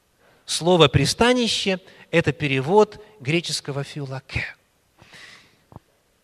[0.45, 1.79] Слово «пристанище»–
[2.11, 4.45] это перевод греческого «филаке».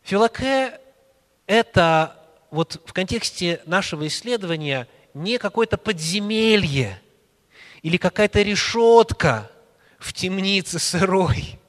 [0.03, 0.79] Филаке–
[1.47, 2.19] это
[2.51, 7.01] вот в контексте нашего исследования не какое-то подземелье,
[7.85, 9.51] или какая-то решетка
[9.99, 11.59] в темнице сырой.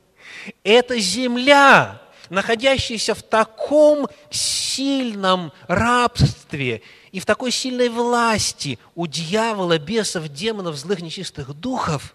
[0.64, 10.28] Это земля, находящаяся в таком сильном рабстве и в такой сильной власти у дьявола, бесов,
[10.28, 12.14] демонов, злых, нечистых духов,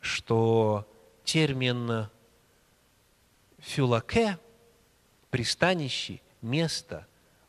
[0.00, 0.86] что
[1.24, 2.08] термин
[3.58, 4.38] фюлаке,
[5.30, 7.06] пристанище, место,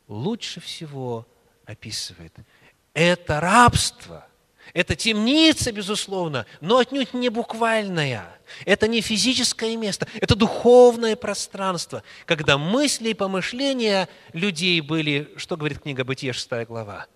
[0.08, 1.26] лучше всего
[1.64, 2.34] описывает.
[2.94, 4.26] Это рабство–
[4.74, 8.38] это темница, безусловно, но отнюдь не буквальная.
[8.64, 15.82] Это не физическое место, это духовное пространство, когда мысли и помышления людей были, что говорит
[15.82, 17.06] книга Бытия, 6 глава,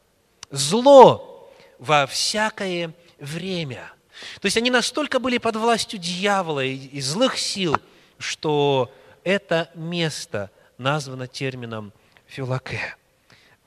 [0.51, 3.93] зло во всякое время.
[4.41, 7.77] То есть они настолько были под властью дьявола и злых сил,
[8.19, 8.93] что
[9.25, 11.93] это место названо термином
[12.27, 12.97] филаке.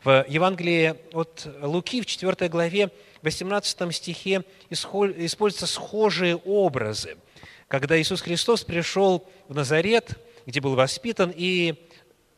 [0.04, 2.92] В Евангелии от Луки в 4 главе
[3.26, 7.18] 18 стихе используются схожие образы,
[7.68, 10.12] когда Иисус Христос пришел в Назарет,
[10.46, 11.76] где был воспитан, и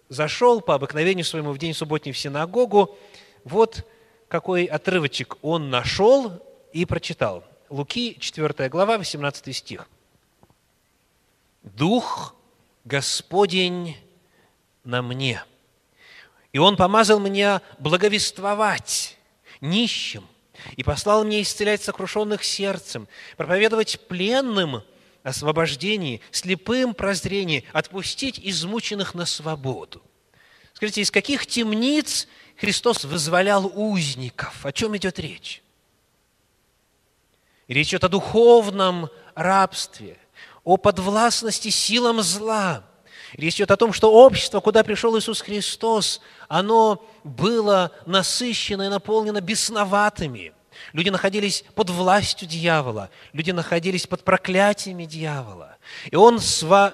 [0.07, 2.97] зашел по обыкновению своему в день субботний в синагогу.
[3.43, 3.85] Вот
[4.29, 7.43] какой отрывочек он нашел и прочитал.
[7.69, 9.89] Луки, 4 глава, 18 стих.
[11.63, 12.33] «Дух
[12.85, 13.97] Господень
[14.85, 15.43] на мне,
[16.53, 19.17] и Он помазал меня благовествовать
[19.59, 20.23] нищим,
[20.75, 24.83] и послал мне исцелять сокрушенных сердцем, проповедовать пленным
[25.23, 30.01] освобождение, слепым прозрение, отпустить измученных на свободу.
[30.73, 34.65] Скажите, из каких темниц Христос вызволял узников?
[34.65, 35.61] О чем идет речь?
[37.67, 40.17] Речь идет о духовном рабстве,
[40.63, 42.85] о подвластности силам зла.
[43.33, 49.41] Речь идет о том, что общество, куда пришел Иисус Христос, оно было насыщено и наполнено
[49.41, 50.53] бесноватыми.
[50.93, 55.77] Люди находились под властью дьявола, люди находились под проклятиями дьявола.
[56.11, 56.39] И он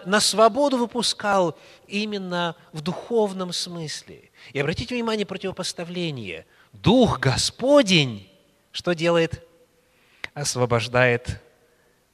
[0.05, 4.31] на свободу выпускал именно в духовном смысле.
[4.53, 6.45] И обратите внимание, противопоставление.
[6.71, 8.29] Дух Господень
[8.73, 9.47] что делает?
[10.33, 11.39] Освобождает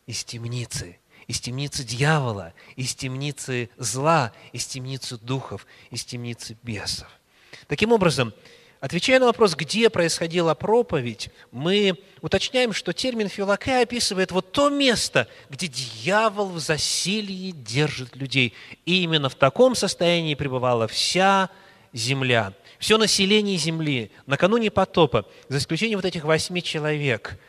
[0.05, 7.07] из темницы, из темницы дьявола, из темницы зла, из темницы духов, из темницы бесов.
[7.69, 8.33] Таким образом,
[8.79, 15.27] отвечая на вопрос, где происходила проповедь, мы уточняем, что термин «филаке» описывает вот то место,
[15.51, 18.55] где дьявол в засилье держит людей.
[18.87, 21.51] И именно в таком состоянии пребывала вся
[21.93, 27.39] земля, все население земли накануне потопа, за исключением вот этих восьми человек,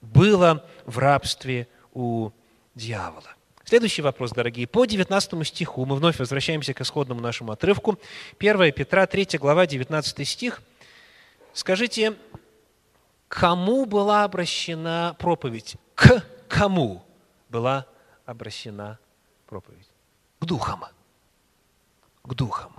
[0.00, 2.30] было в рабстве у
[2.74, 3.34] дьявола.
[3.70, 4.66] Следующий вопрос, дорогие.
[4.66, 8.00] По 19 стиху мы вновь возвращаемся к исходному нашему отрывку.
[8.40, 10.60] 1 Петра, 3 глава, 19 стих.
[11.52, 12.16] Скажите,
[13.28, 15.76] кому была обращена проповедь?
[15.94, 17.04] К кому
[17.48, 17.86] была
[18.26, 18.98] обращена
[19.46, 19.88] проповедь?
[20.40, 20.86] К духам.
[22.24, 22.72] К духам.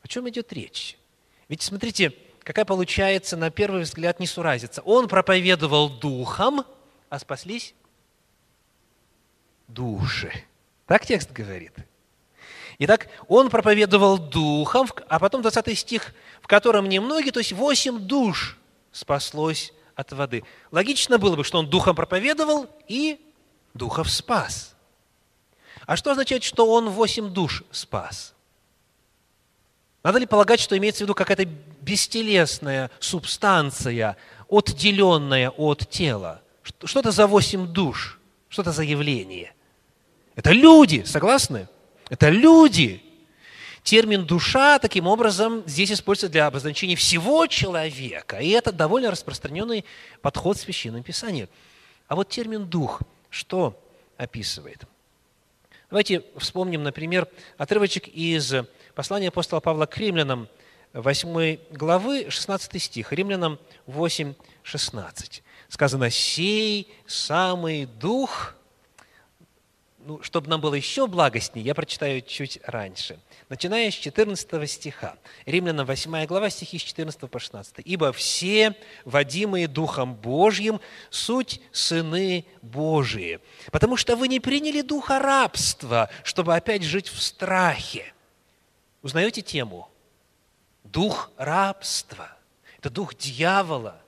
[0.00, 0.96] О чем идет речь?
[1.48, 4.80] Ведь смотрите, какая получается на первый взгляд несуразица.
[4.82, 6.64] Он проповедовал духом,
[7.08, 7.74] а спаслись
[9.68, 10.32] души.
[10.86, 11.72] Так текст говорит.
[12.78, 18.58] Итак, он проповедовал духом, а потом 20 стих, в котором немногие, то есть 8 душ
[18.92, 20.44] спаслось от воды.
[20.70, 23.20] Логично было бы, что он духом проповедовал и
[23.74, 24.74] духов спас.
[25.86, 28.34] А что означает, что он 8 душ спас?
[30.02, 31.46] Надо ли полагать, что имеется в виду какая-то
[31.80, 34.16] бестелесная субстанция,
[34.50, 36.42] отделенная от тела?
[36.62, 38.20] Что это за 8 душ?
[38.48, 39.53] Что это за явление?
[40.34, 41.68] Это люди, согласны?
[42.10, 43.02] Это люди.
[43.82, 48.38] Термин «душа» таким образом здесь используется для обозначения всего человека.
[48.38, 49.84] И это довольно распространенный
[50.22, 51.48] подход в Священном Писании.
[52.08, 53.78] А вот термин «дух» что
[54.16, 54.84] описывает?
[55.90, 58.54] Давайте вспомним, например, отрывочек из
[58.94, 60.48] послания апостола Павла к римлянам,
[60.94, 65.42] 8 главы, 16 стих, римлянам 8, 16.
[65.68, 68.54] Сказано, «Сей самый Дух,
[70.06, 73.18] ну, чтобы нам было еще благостнее, я прочитаю чуть раньше.
[73.48, 75.16] Начиная с 14 стиха.
[75.46, 77.76] Римлянам 8 глава, стихи с 14 по 16.
[77.84, 83.40] «Ибо все, водимые Духом Божьим, суть сыны Божии,
[83.72, 88.12] потому что вы не приняли духа рабства, чтобы опять жить в страхе».
[89.02, 89.88] Узнаете тему?
[90.82, 92.28] Дух рабства.
[92.78, 94.00] Это дух дьявола.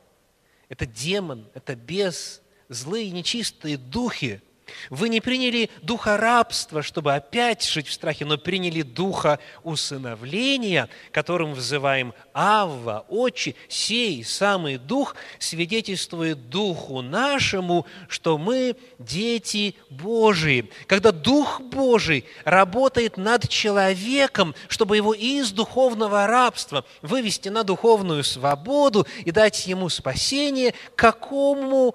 [0.69, 4.43] Это демон, это бес, злые нечистые духи–
[4.91, 11.55] Вы не приняли духа рабства, чтобы опять жить в страхе, но приняли духа усыновления, которым
[11.55, 20.71] взываем Авва, Отче, сей самый дух свидетельствует духу нашему, что мы дети Божии.
[20.87, 29.07] Когда Дух Божий работает над человеком, чтобы его из духовного рабства вывести на духовную свободу
[29.25, 31.95] и дать ему спасение, какому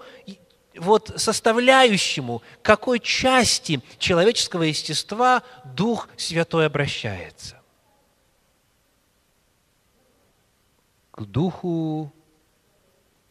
[0.75, 7.59] вот составляющему, какой части человеческого естества Дух Святой обращается?
[11.11, 12.11] К Духу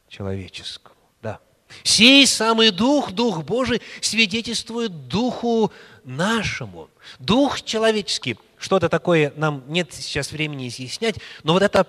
[0.09, 0.97] человеческому.
[1.23, 1.41] Да.
[1.83, 5.73] Сей самый Дух, Дух Божий, свидетельствует Духу
[6.05, 6.91] нашему.
[7.19, 11.87] Дух человеческий, что-то такое нам нет сейчас времени изъяснять, но вот это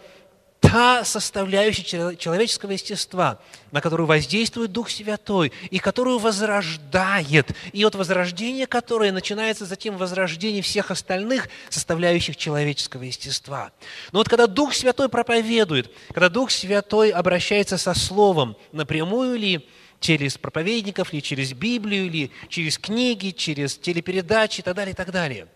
[0.61, 3.39] та составляющая человеческого естества,
[3.71, 7.51] на которую воздействует Дух Святой и которую возрождает.
[7.73, 13.71] И от возрождения которое начинается затем возрождение всех остальных составляющих человеческого естества.
[14.13, 19.67] Но вот когда Дух Святой проповедует, когда Дух Святой обращается со Словом напрямую ли,
[19.99, 25.11] через проповедников, ли через Библию, или через книги, через телепередачи и так далее, и так
[25.11, 25.47] далее.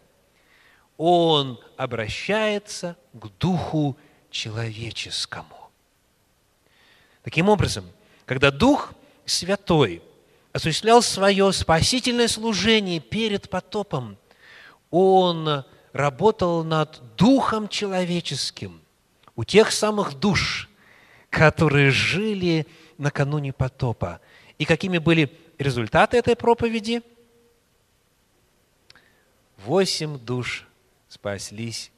[0.97, 3.97] Он обращается к Духу
[4.35, 5.71] человеческому.
[7.23, 7.85] Таким образом,
[8.25, 8.93] когда Дух
[9.25, 10.03] Святой
[10.51, 14.17] осуществлял свое спасительное служение перед потопом,
[14.91, 15.63] Он
[15.93, 18.81] работал над Духом человеческим
[19.37, 20.69] у тех самых душ,
[21.29, 22.67] которые жили
[22.97, 24.19] накануне потопа.
[24.59, 27.01] И какими были результаты этой проповеди?
[29.57, 30.67] Восемь душ
[31.07, 31.89] спаслись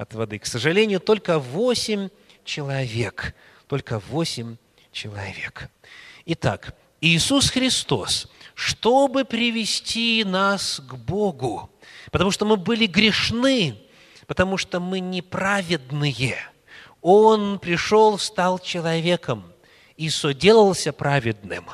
[0.00, 0.38] от воды.
[0.38, 2.08] К сожалению, только восемь
[2.44, 3.34] человек.
[3.66, 4.56] Только восемь
[4.92, 5.68] человек.
[6.24, 11.70] Итак, Иисус Христос, чтобы привести нас к Богу,
[12.10, 13.78] потому что мы были грешны,
[14.26, 16.38] потому что мы неправедные,
[17.02, 19.52] Он пришел, стал человеком
[19.98, 21.66] и соделался праведным.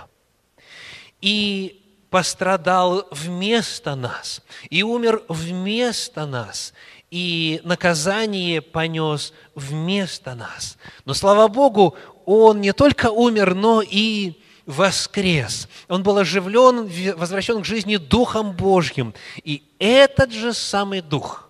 [1.20, 6.72] И пострадал вместо нас, и умер вместо нас,
[7.11, 10.76] и наказание понес вместо нас.
[11.04, 14.34] Но, слава Богу, Он не только умер, но и
[14.66, 15.68] воскрес.
[15.88, 19.14] Он был оживлен, возвращен к жизни Духом Божьим.
[19.44, 21.44] И этот же самый Дух–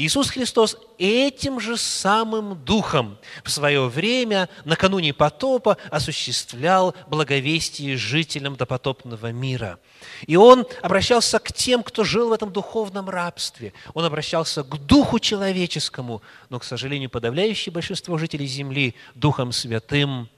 [0.00, 9.30] Иисус Христос этим же самым Духом в свое время, накануне потопа, осуществлял благовестие жителям допотопного
[9.30, 9.78] мира.
[10.26, 13.74] И Он обращался к тем, кто жил в этом духовном рабстве.
[13.92, 20.30] Он обращался к Духу человеческому, но, к сожалению, подавляющее большинство жителей Земли Духом Святым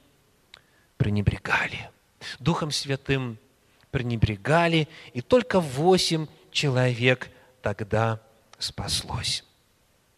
[0.97, 1.89] пренебрегали.
[2.39, 3.37] Духом Святым
[3.91, 7.29] пренебрегали, и только восемь человек
[7.61, 8.19] тогда
[8.59, 9.45] спаслось.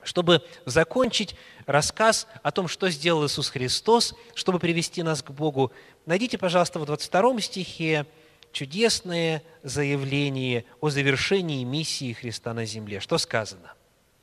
[0.06, 1.36] Чтобы закончить
[1.66, 5.74] рассказ о том, что сделал Иисус Христос, чтобы привести нас к Богу,
[6.06, 8.06] найдите, пожалуйста, в 22 стихе
[8.52, 13.00] чудесное заявление о завершении миссии Христа на земле.
[13.00, 13.74] Что сказано?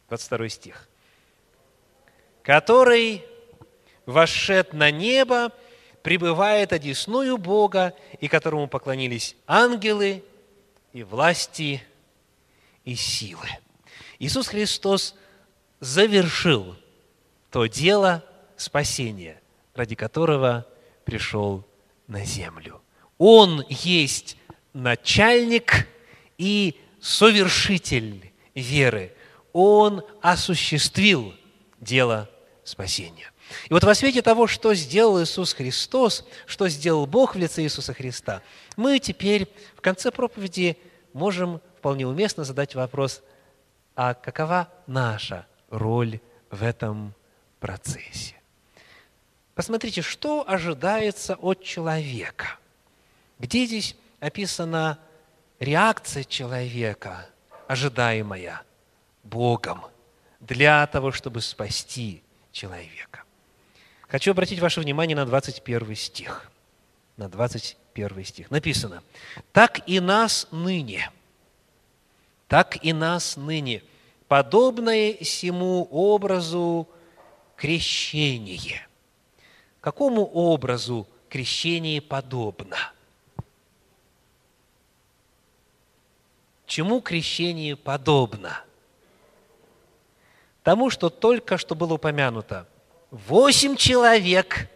[0.08, 0.88] 22 стих.
[2.42, 3.24] «Который,
[4.06, 5.52] вошед на небо,
[6.02, 10.22] пребывает одесную Бога, и которому поклонились ангелы
[10.92, 11.82] и власти
[12.84, 13.48] и силы».
[14.20, 15.16] Иисус Христос
[15.82, 16.76] завершил
[17.50, 18.24] то дело
[18.56, 19.42] спасения,
[19.74, 20.64] ради которого
[21.04, 21.66] пришел
[22.06, 22.80] на землю.
[23.18, 24.36] Он есть
[24.72, 25.88] начальник
[26.38, 29.12] и совершитель веры.
[29.52, 31.34] Он осуществил
[31.80, 32.30] дело
[32.62, 33.32] спасения.
[33.68, 37.92] И вот во свете того, что сделал Иисус Христос, что сделал Бог в лице Иисуса
[37.92, 38.40] Христа,
[38.76, 40.78] мы теперь в конце проповеди
[41.12, 43.20] можем вполне уместно задать вопрос,
[43.96, 46.20] а какова наша роль
[46.50, 47.14] в этом
[47.58, 48.36] процессе.
[49.54, 52.58] Посмотрите, что ожидается от человека.
[53.38, 54.98] Где здесь описана
[55.58, 57.26] реакция человека,
[57.66, 58.62] ожидаемая
[59.24, 59.82] Богом
[60.40, 63.24] для того, чтобы спасти человека.
[64.08, 66.50] Хочу обратить ваше внимание на 21 стих.
[67.16, 68.50] На 21 стих.
[68.50, 69.02] Написано,
[69.52, 71.10] «Так и нас ныне,
[72.48, 73.82] так и нас ныне,
[74.32, 76.88] подобное всему образу
[77.54, 78.88] крещение.
[79.82, 82.78] Какому образу крещение подобно?
[86.64, 88.64] Чему крещение подобно?
[90.62, 92.66] Тому, что только что было упомянуто.
[93.10, 94.70] Восемь человек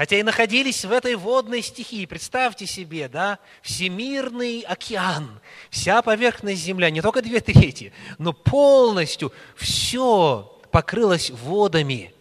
[0.00, 5.38] хотя и находились в этой водной стихии, представьте себе, да, всемирный океан,
[5.68, 12.14] вся поверхность земля, не только две трети, но полностью все покрылось водами.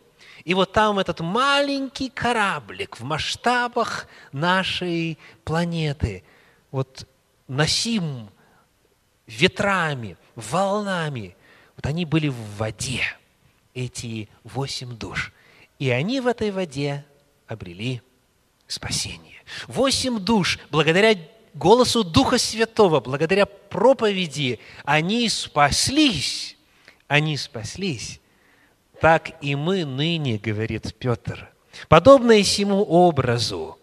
[0.44, 6.26] И вот там этот маленький кораблик в масштабах нашей планеты,
[6.72, 7.08] вот
[7.48, 8.30] носим
[9.26, 11.38] ветрами, волнами,
[11.78, 13.04] вот они были в воде,
[13.74, 15.32] эти восемь душ.
[15.78, 17.06] И они в этой воде
[17.50, 18.02] обрели
[18.68, 19.42] спасение.
[19.68, 21.16] Восемь душ, благодаря
[21.56, 26.56] голосу Духа Святого, благодаря проповеди, они спаслись.
[27.08, 28.22] Они спаслись.
[29.02, 31.50] Так и мы ныне, говорит Петр,
[31.88, 33.80] подобное сему образу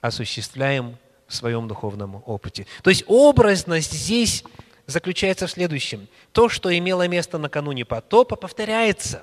[0.00, 0.96] осуществляем
[1.28, 2.66] в своем духовном опыте.
[2.82, 4.42] То есть образность здесь
[4.86, 6.08] заключается в следующем.
[6.32, 9.22] То, что имело место накануне потопа, повторяется.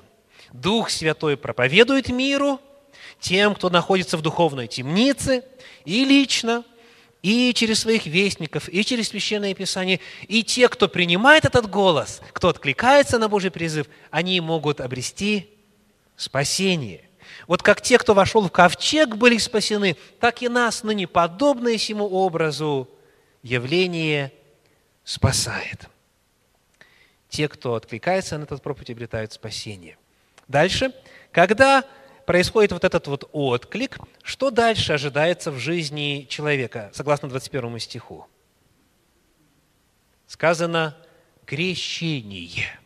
[0.52, 2.58] Дух Святой проповедует миру–
[3.20, 5.44] тем, кто находится в духовной темнице,
[5.84, 6.64] и лично,
[7.22, 12.48] и через своих вестников, и через Священное Писание, и те, кто принимает этот голос, кто
[12.48, 15.50] откликается на Божий призыв, они могут обрести
[16.16, 17.02] спасение.
[17.46, 22.06] Вот как те, кто вошел в ковчег, были спасены, так и нас ныне, подобное сему
[22.06, 22.88] образу,
[23.42, 24.32] явление
[25.04, 25.88] спасает.
[27.28, 29.96] Те, кто откликается на этот проповедь, обретают спасение.
[30.48, 30.92] Дальше,
[31.32, 31.84] когда
[32.30, 38.28] происходит вот этот вот отклик, что дальше ожидается в жизни человека, согласно 21 стиху?
[40.28, 40.96] Сказано
[41.44, 42.78] крещение.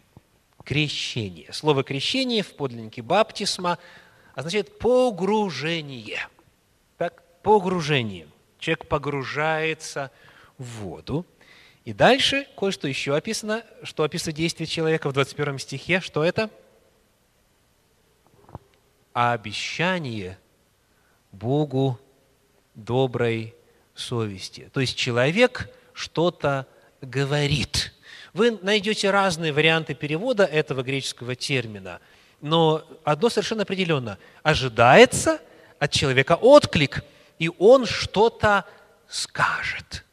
[0.64, 1.52] Крещение.
[1.52, 3.76] Слово крещение в подлиннике баптисма
[4.34, 6.26] означает погружение.
[6.96, 8.26] Так, погружение.
[8.58, 10.10] Человек погружается
[10.56, 11.26] в воду.
[11.84, 16.00] И дальше кое-что еще описано, что описывает действие человека в 21 стихе.
[16.00, 16.48] Что это?–
[19.14, 20.38] а обещание
[21.32, 21.98] Богу
[22.74, 23.54] доброй
[23.94, 24.68] совести.
[24.72, 26.66] То есть человек что-то
[27.00, 27.94] говорит.
[28.32, 32.00] Вы найдете разные варианты перевода этого греческого термина,
[32.40, 34.18] но одно совершенно определенно.
[34.42, 35.40] Ожидается
[35.78, 37.04] от человека отклик,
[37.38, 38.64] и он что-то
[39.08, 40.04] скажет.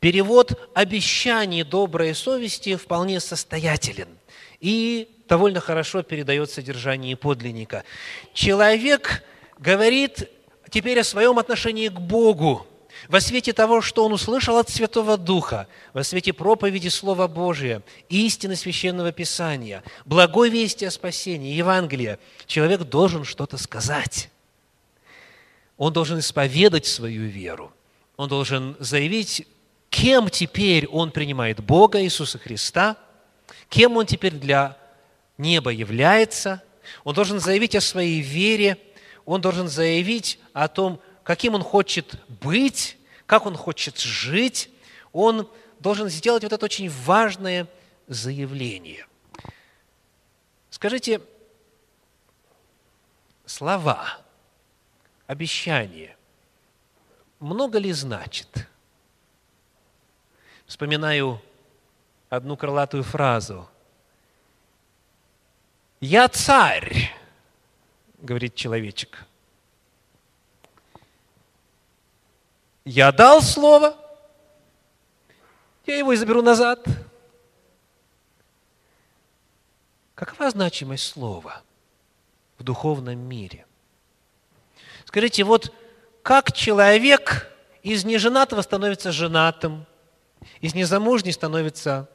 [0.00, 4.08] Перевод обещаний доброй совести вполне состоятелен.
[4.60, 7.84] И довольно хорошо передает содержание подлинника.
[8.32, 9.24] Человек
[9.58, 10.30] говорит
[10.70, 12.66] теперь о своем отношении к Богу
[13.08, 18.56] во свете того, что он услышал от Святого Духа, во свете проповеди Слова Божия, истины
[18.56, 24.30] Священного Писания, благой вести о спасении, Евангелия, человек должен что-то сказать.
[25.76, 27.72] Он должен исповедать свою веру.
[28.16, 29.46] Он должен заявить,
[29.98, 32.96] кем теперь он принимает Бога, Иисуса Христа,
[33.68, 34.78] кем он теперь для
[35.38, 36.62] небо является,
[37.02, 38.78] он должен заявить о своей вере,
[39.26, 42.96] он должен заявить о том, каким он хочет быть,
[43.26, 44.70] как он хочет жить.
[45.12, 47.66] Он должен сделать вот это очень важное
[48.06, 49.04] заявление.
[50.70, 51.20] Скажите,
[53.46, 54.20] слова,
[55.26, 56.16] обещание,
[57.40, 58.67] много ли значит?
[60.68, 61.42] Вспоминаю
[62.30, 63.68] одну крылатую фразу–
[66.00, 67.12] «Я царь»,
[68.18, 69.24] говорит человечек.
[72.84, 73.96] Я дал слово,
[75.86, 76.84] я его и заберу назад.
[80.14, 81.62] Какова значимость слова
[82.58, 83.66] в духовном мире?
[85.04, 85.74] Скажите, вот
[86.22, 87.52] как человек
[87.82, 89.84] из неженатого становится женатым,
[90.60, 92.08] из незамужней становится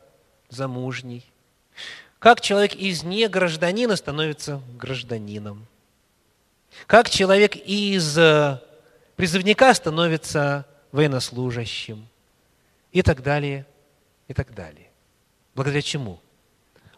[0.49, 1.25] замужней,
[2.23, 5.67] как человек из негражданина становится гражданином?
[6.87, 8.61] Как человек из э,
[9.17, 12.07] призывника становится военнослужащим?
[12.93, 13.65] И так далее,
[14.29, 14.89] и так далее.
[15.53, 16.21] Благодаря чему?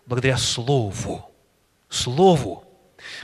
[0.05, 1.31] Благодаря Слову.
[1.89, 2.63] Слову.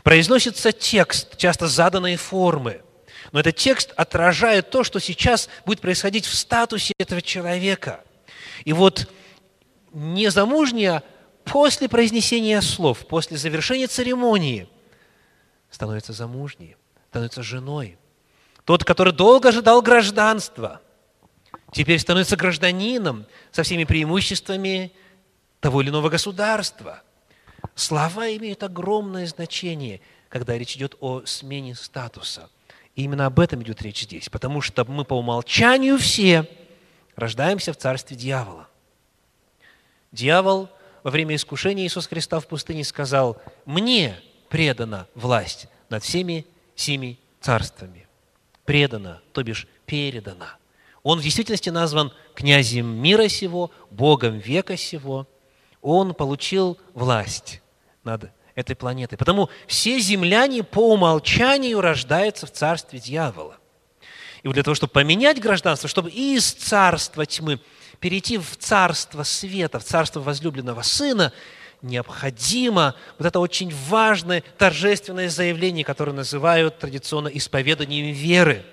[0.02, 2.82] Произносится текст, часто заданной формы.
[3.32, 8.04] Но этот текст отражает то, что сейчас будет происходить в статусе этого человека.
[8.66, 9.12] И вот
[9.94, 11.04] незамужняя
[11.44, 14.68] после произнесения слов, после завершения церемонии,
[15.70, 16.76] становится замужней,
[17.10, 17.98] становится женой.
[18.66, 20.82] Тот, который долго ожидал гражданства,
[21.72, 24.94] теперь становится гражданином со всеми преимуществами
[25.60, 27.02] того или иного государства.
[27.76, 32.50] Слова имеют огромное значение, когда речь идет о смене статуса.
[32.96, 36.48] И именно об этом идет речь здесь, потому что мы по умолчанию все
[37.22, 38.68] рождаемся в царстве дьявола.
[40.12, 40.70] Дьявол–
[41.04, 44.20] во время искушения Иисуса Христа в пустыне сказал, «Мне
[44.50, 46.46] предана власть над всеми
[46.76, 48.08] семи царствами.
[48.66, 50.46] Предано, то бишь передано.
[51.04, 55.28] Он в действительности назван князем мира сего, Богом века сего.
[55.82, 57.62] Он получил власть
[58.04, 59.18] над этой планетой.
[59.18, 63.58] Потому все земляне по умолчанию рождаются в царстве дьявола.
[64.44, 67.60] И вот для того, чтобы поменять гражданство, чтобы из царства тьмы
[68.00, 71.32] перейти в царство света, в царство возлюбленного Сына,
[71.82, 78.64] необходимо вот это очень важное торжественное заявление, которое называют традиционно исповеданием веры.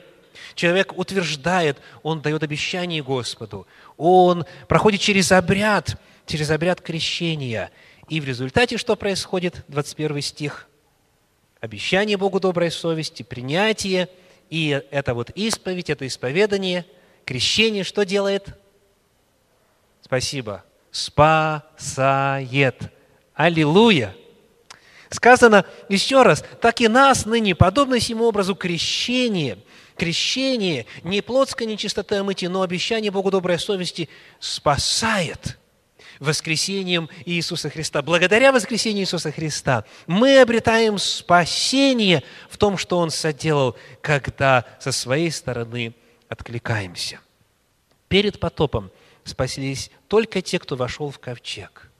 [0.54, 3.66] Человек утверждает, он дает обещание Господу,
[3.96, 7.70] он проходит через обряд, через обряд крещения.
[8.08, 9.64] И в результате что происходит?
[9.68, 10.66] 21 стих.
[11.60, 14.08] Обещание Богу доброй совести, принятие,
[14.50, 16.86] и это вот исповедь, это исповедание,
[17.24, 18.48] крещение что делает?
[20.02, 20.64] Спасибо.
[20.90, 22.76] Спасает.
[23.34, 24.14] Аллилуйя!
[25.10, 29.58] Сказано еще раз, так и нас ныне, подобно сему образу крещение,
[29.96, 35.57] крещение, не плотской нечистоты омытия, но обещание Богу доброй совести спасает
[36.20, 38.02] воскресением Иисуса Христа.
[38.02, 45.30] Благодаря воскресению Иисуса Христа мы обретаем спасение в том, что Он соделал, когда со своей
[45.30, 45.94] стороны
[46.28, 47.20] откликаемся.
[48.08, 48.90] Перед потопом
[49.24, 51.84] спаслись только те, кто вошел в ковчег–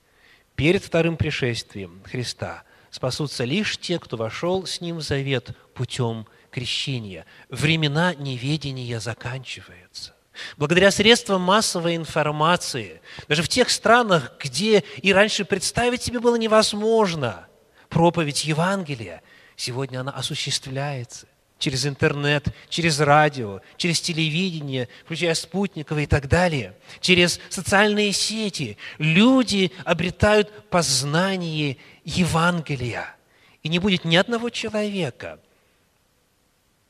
[0.58, 7.26] перед вторым пришествием Христа спасутся лишь те, кто вошел с Ним в завет путем крещения.
[7.48, 10.16] Времена неведения заканчиваются.
[10.56, 17.48] Благодаря средствам массовой информации, даже в тех странах, где и раньше представить себе было невозможно,
[17.88, 19.22] проповедь Евангелия,
[19.56, 21.26] сегодня она осуществляется
[21.58, 28.78] через интернет, через радио, через телевидение, включая спутниковые и так далее, через социальные сети.
[28.98, 33.16] Люди обретают познание Евангелия.
[33.62, 35.40] И не будет ни одного человека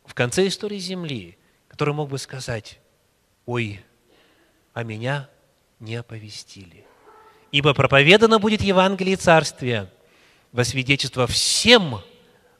[0.04, 1.38] в конце истории Земли,
[1.68, 2.78] который мог бы сказать,
[3.48, 3.80] ой,
[4.74, 5.28] а меня
[5.80, 6.84] не оповестили.
[7.50, 9.90] Ибо проповедано будет Евангелие Царствия
[10.52, 12.00] во свидетельство всем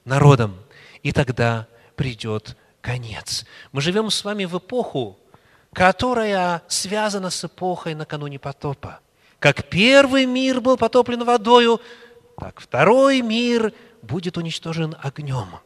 [0.05, 0.59] народам,
[1.03, 1.69] и тогда–
[1.99, 3.45] придет конец.
[3.73, 5.19] Мы живем с вами в эпоху,
[5.75, 9.01] которая связана с эпохой накануне потопа.
[9.41, 11.81] Как первый мир был потоплен водою,
[12.39, 15.59] так второй мир будет уничтожен огнем.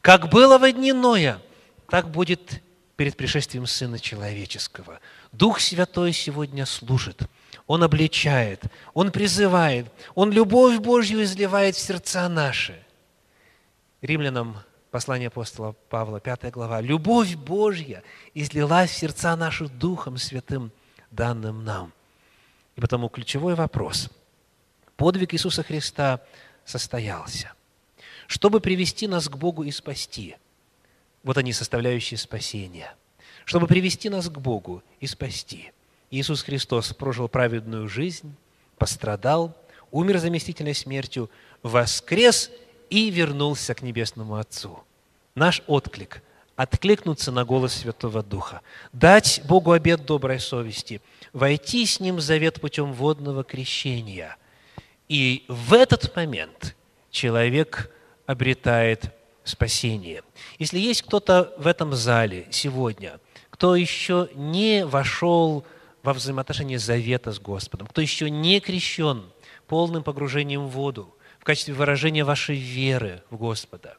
[0.00, 1.40] Как было во дни Ноя,
[1.88, 2.60] так будет
[2.96, 5.00] перед пришествием Сына Человеческого.
[5.32, 7.22] Дух Святой сегодня служит.
[7.66, 12.82] Он обличает, Он призывает, Он любовь Божью изливает в сердца наши.
[14.02, 14.58] Римлянам
[14.94, 16.80] Послание апостола Павла, 5 глава.
[16.80, 20.70] «Любовь Божья излилась в сердца наших Духом Святым,
[21.10, 21.92] данным нам».
[22.76, 24.08] И потому ключевой вопрос.
[24.96, 26.20] Подвиг Иисуса Христа
[26.64, 27.54] состоялся.
[28.28, 30.36] Чтобы привести нас к Богу и спасти,
[31.24, 32.94] вот они, составляющие спасения.
[33.44, 35.72] Чтобы привести нас к Богу и спасти,
[36.10, 38.36] Иисус Христос прожил праведную жизнь,
[38.78, 39.56] пострадал,
[39.90, 41.28] умер заместительной смертью,
[41.62, 42.50] воскрес–
[42.90, 44.84] и вернулся к Небесному Отцу.
[45.34, 46.22] Наш отклик–
[46.56, 48.60] откликнуться на голос Святого Духа,
[48.92, 51.00] дать Богу обет доброй совести,
[51.32, 54.36] войти с Ним в завет путем водного крещения.
[55.08, 56.76] И в этот момент
[57.10, 57.90] человек
[58.26, 59.12] обретает
[59.44, 60.22] спасение.
[60.58, 63.20] Если есть кто-то в этом зале сегодня,
[63.50, 65.64] кто еще не вошел
[66.02, 69.24] во взаимоотношения завета с Господом, кто еще не крещен
[69.66, 73.96] полным погружением в воду, в качестве выражения вашей веры в Господа.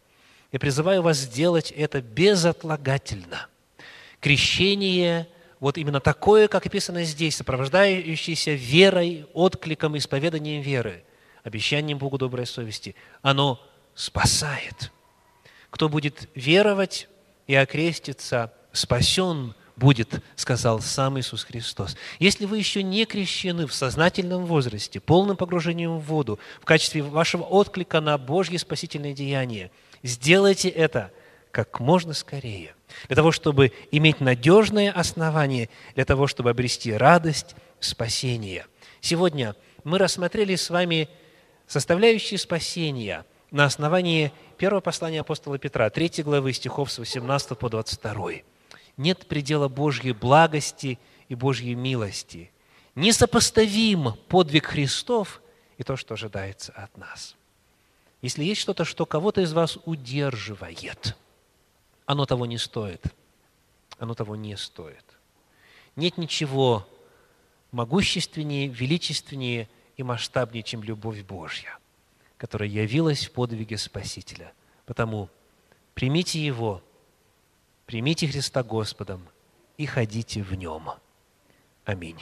[0.51, 3.47] Я призываю вас сделать это безотлагательно.
[4.19, 5.27] Крещение,
[5.59, 11.03] вот именно такое, как описано здесь, сопровождающееся верой, откликом, исповеданием веры,
[11.43, 13.59] обещанием Богу доброй совести, оно
[13.93, 14.91] спасает.
[15.69, 17.07] Кто будет веровать
[17.47, 21.95] и окреститься, спасен– будет, сказал сам Иисус Христос.
[22.19, 27.43] Если вы еще не крещены в сознательном возрасте, полным погружением в воду, в качестве вашего
[27.43, 29.71] отклика на Божье спасительное деяние,
[30.03, 31.11] сделайте это
[31.51, 32.75] как можно скорее,
[33.07, 38.65] для того, чтобы иметь надежное основание, для того, чтобы обрести радость спасения.
[38.99, 39.55] Сегодня
[39.85, 41.07] мы рассмотрели с вами
[41.65, 48.31] составляющие спасения на основании первого послания апостола Петра, 3 главы стихов с 18 по 22
[48.97, 50.99] нет предела Божьей благости
[51.29, 52.51] и Божьей милости.
[52.95, 55.41] Несопоставим подвиг Христов
[55.77, 57.37] и то, что ожидается от нас.
[58.21, 61.15] Если есть что-то, что кого-то из вас удерживает,
[62.05, 63.05] оно того не стоит.
[63.99, 65.05] Оно того не стоит.
[65.95, 66.85] Нет ничего
[67.71, 71.77] могущественнее, величественнее и масштабнее, чем любовь Божья,
[72.45, 74.53] которая явилась в подвиге Спасителя.
[74.85, 75.31] Потому
[75.95, 76.83] Примите Его,
[77.87, 79.27] примите Христа Господом
[79.77, 80.91] и ходите в Нем.
[81.85, 82.19] Аминь.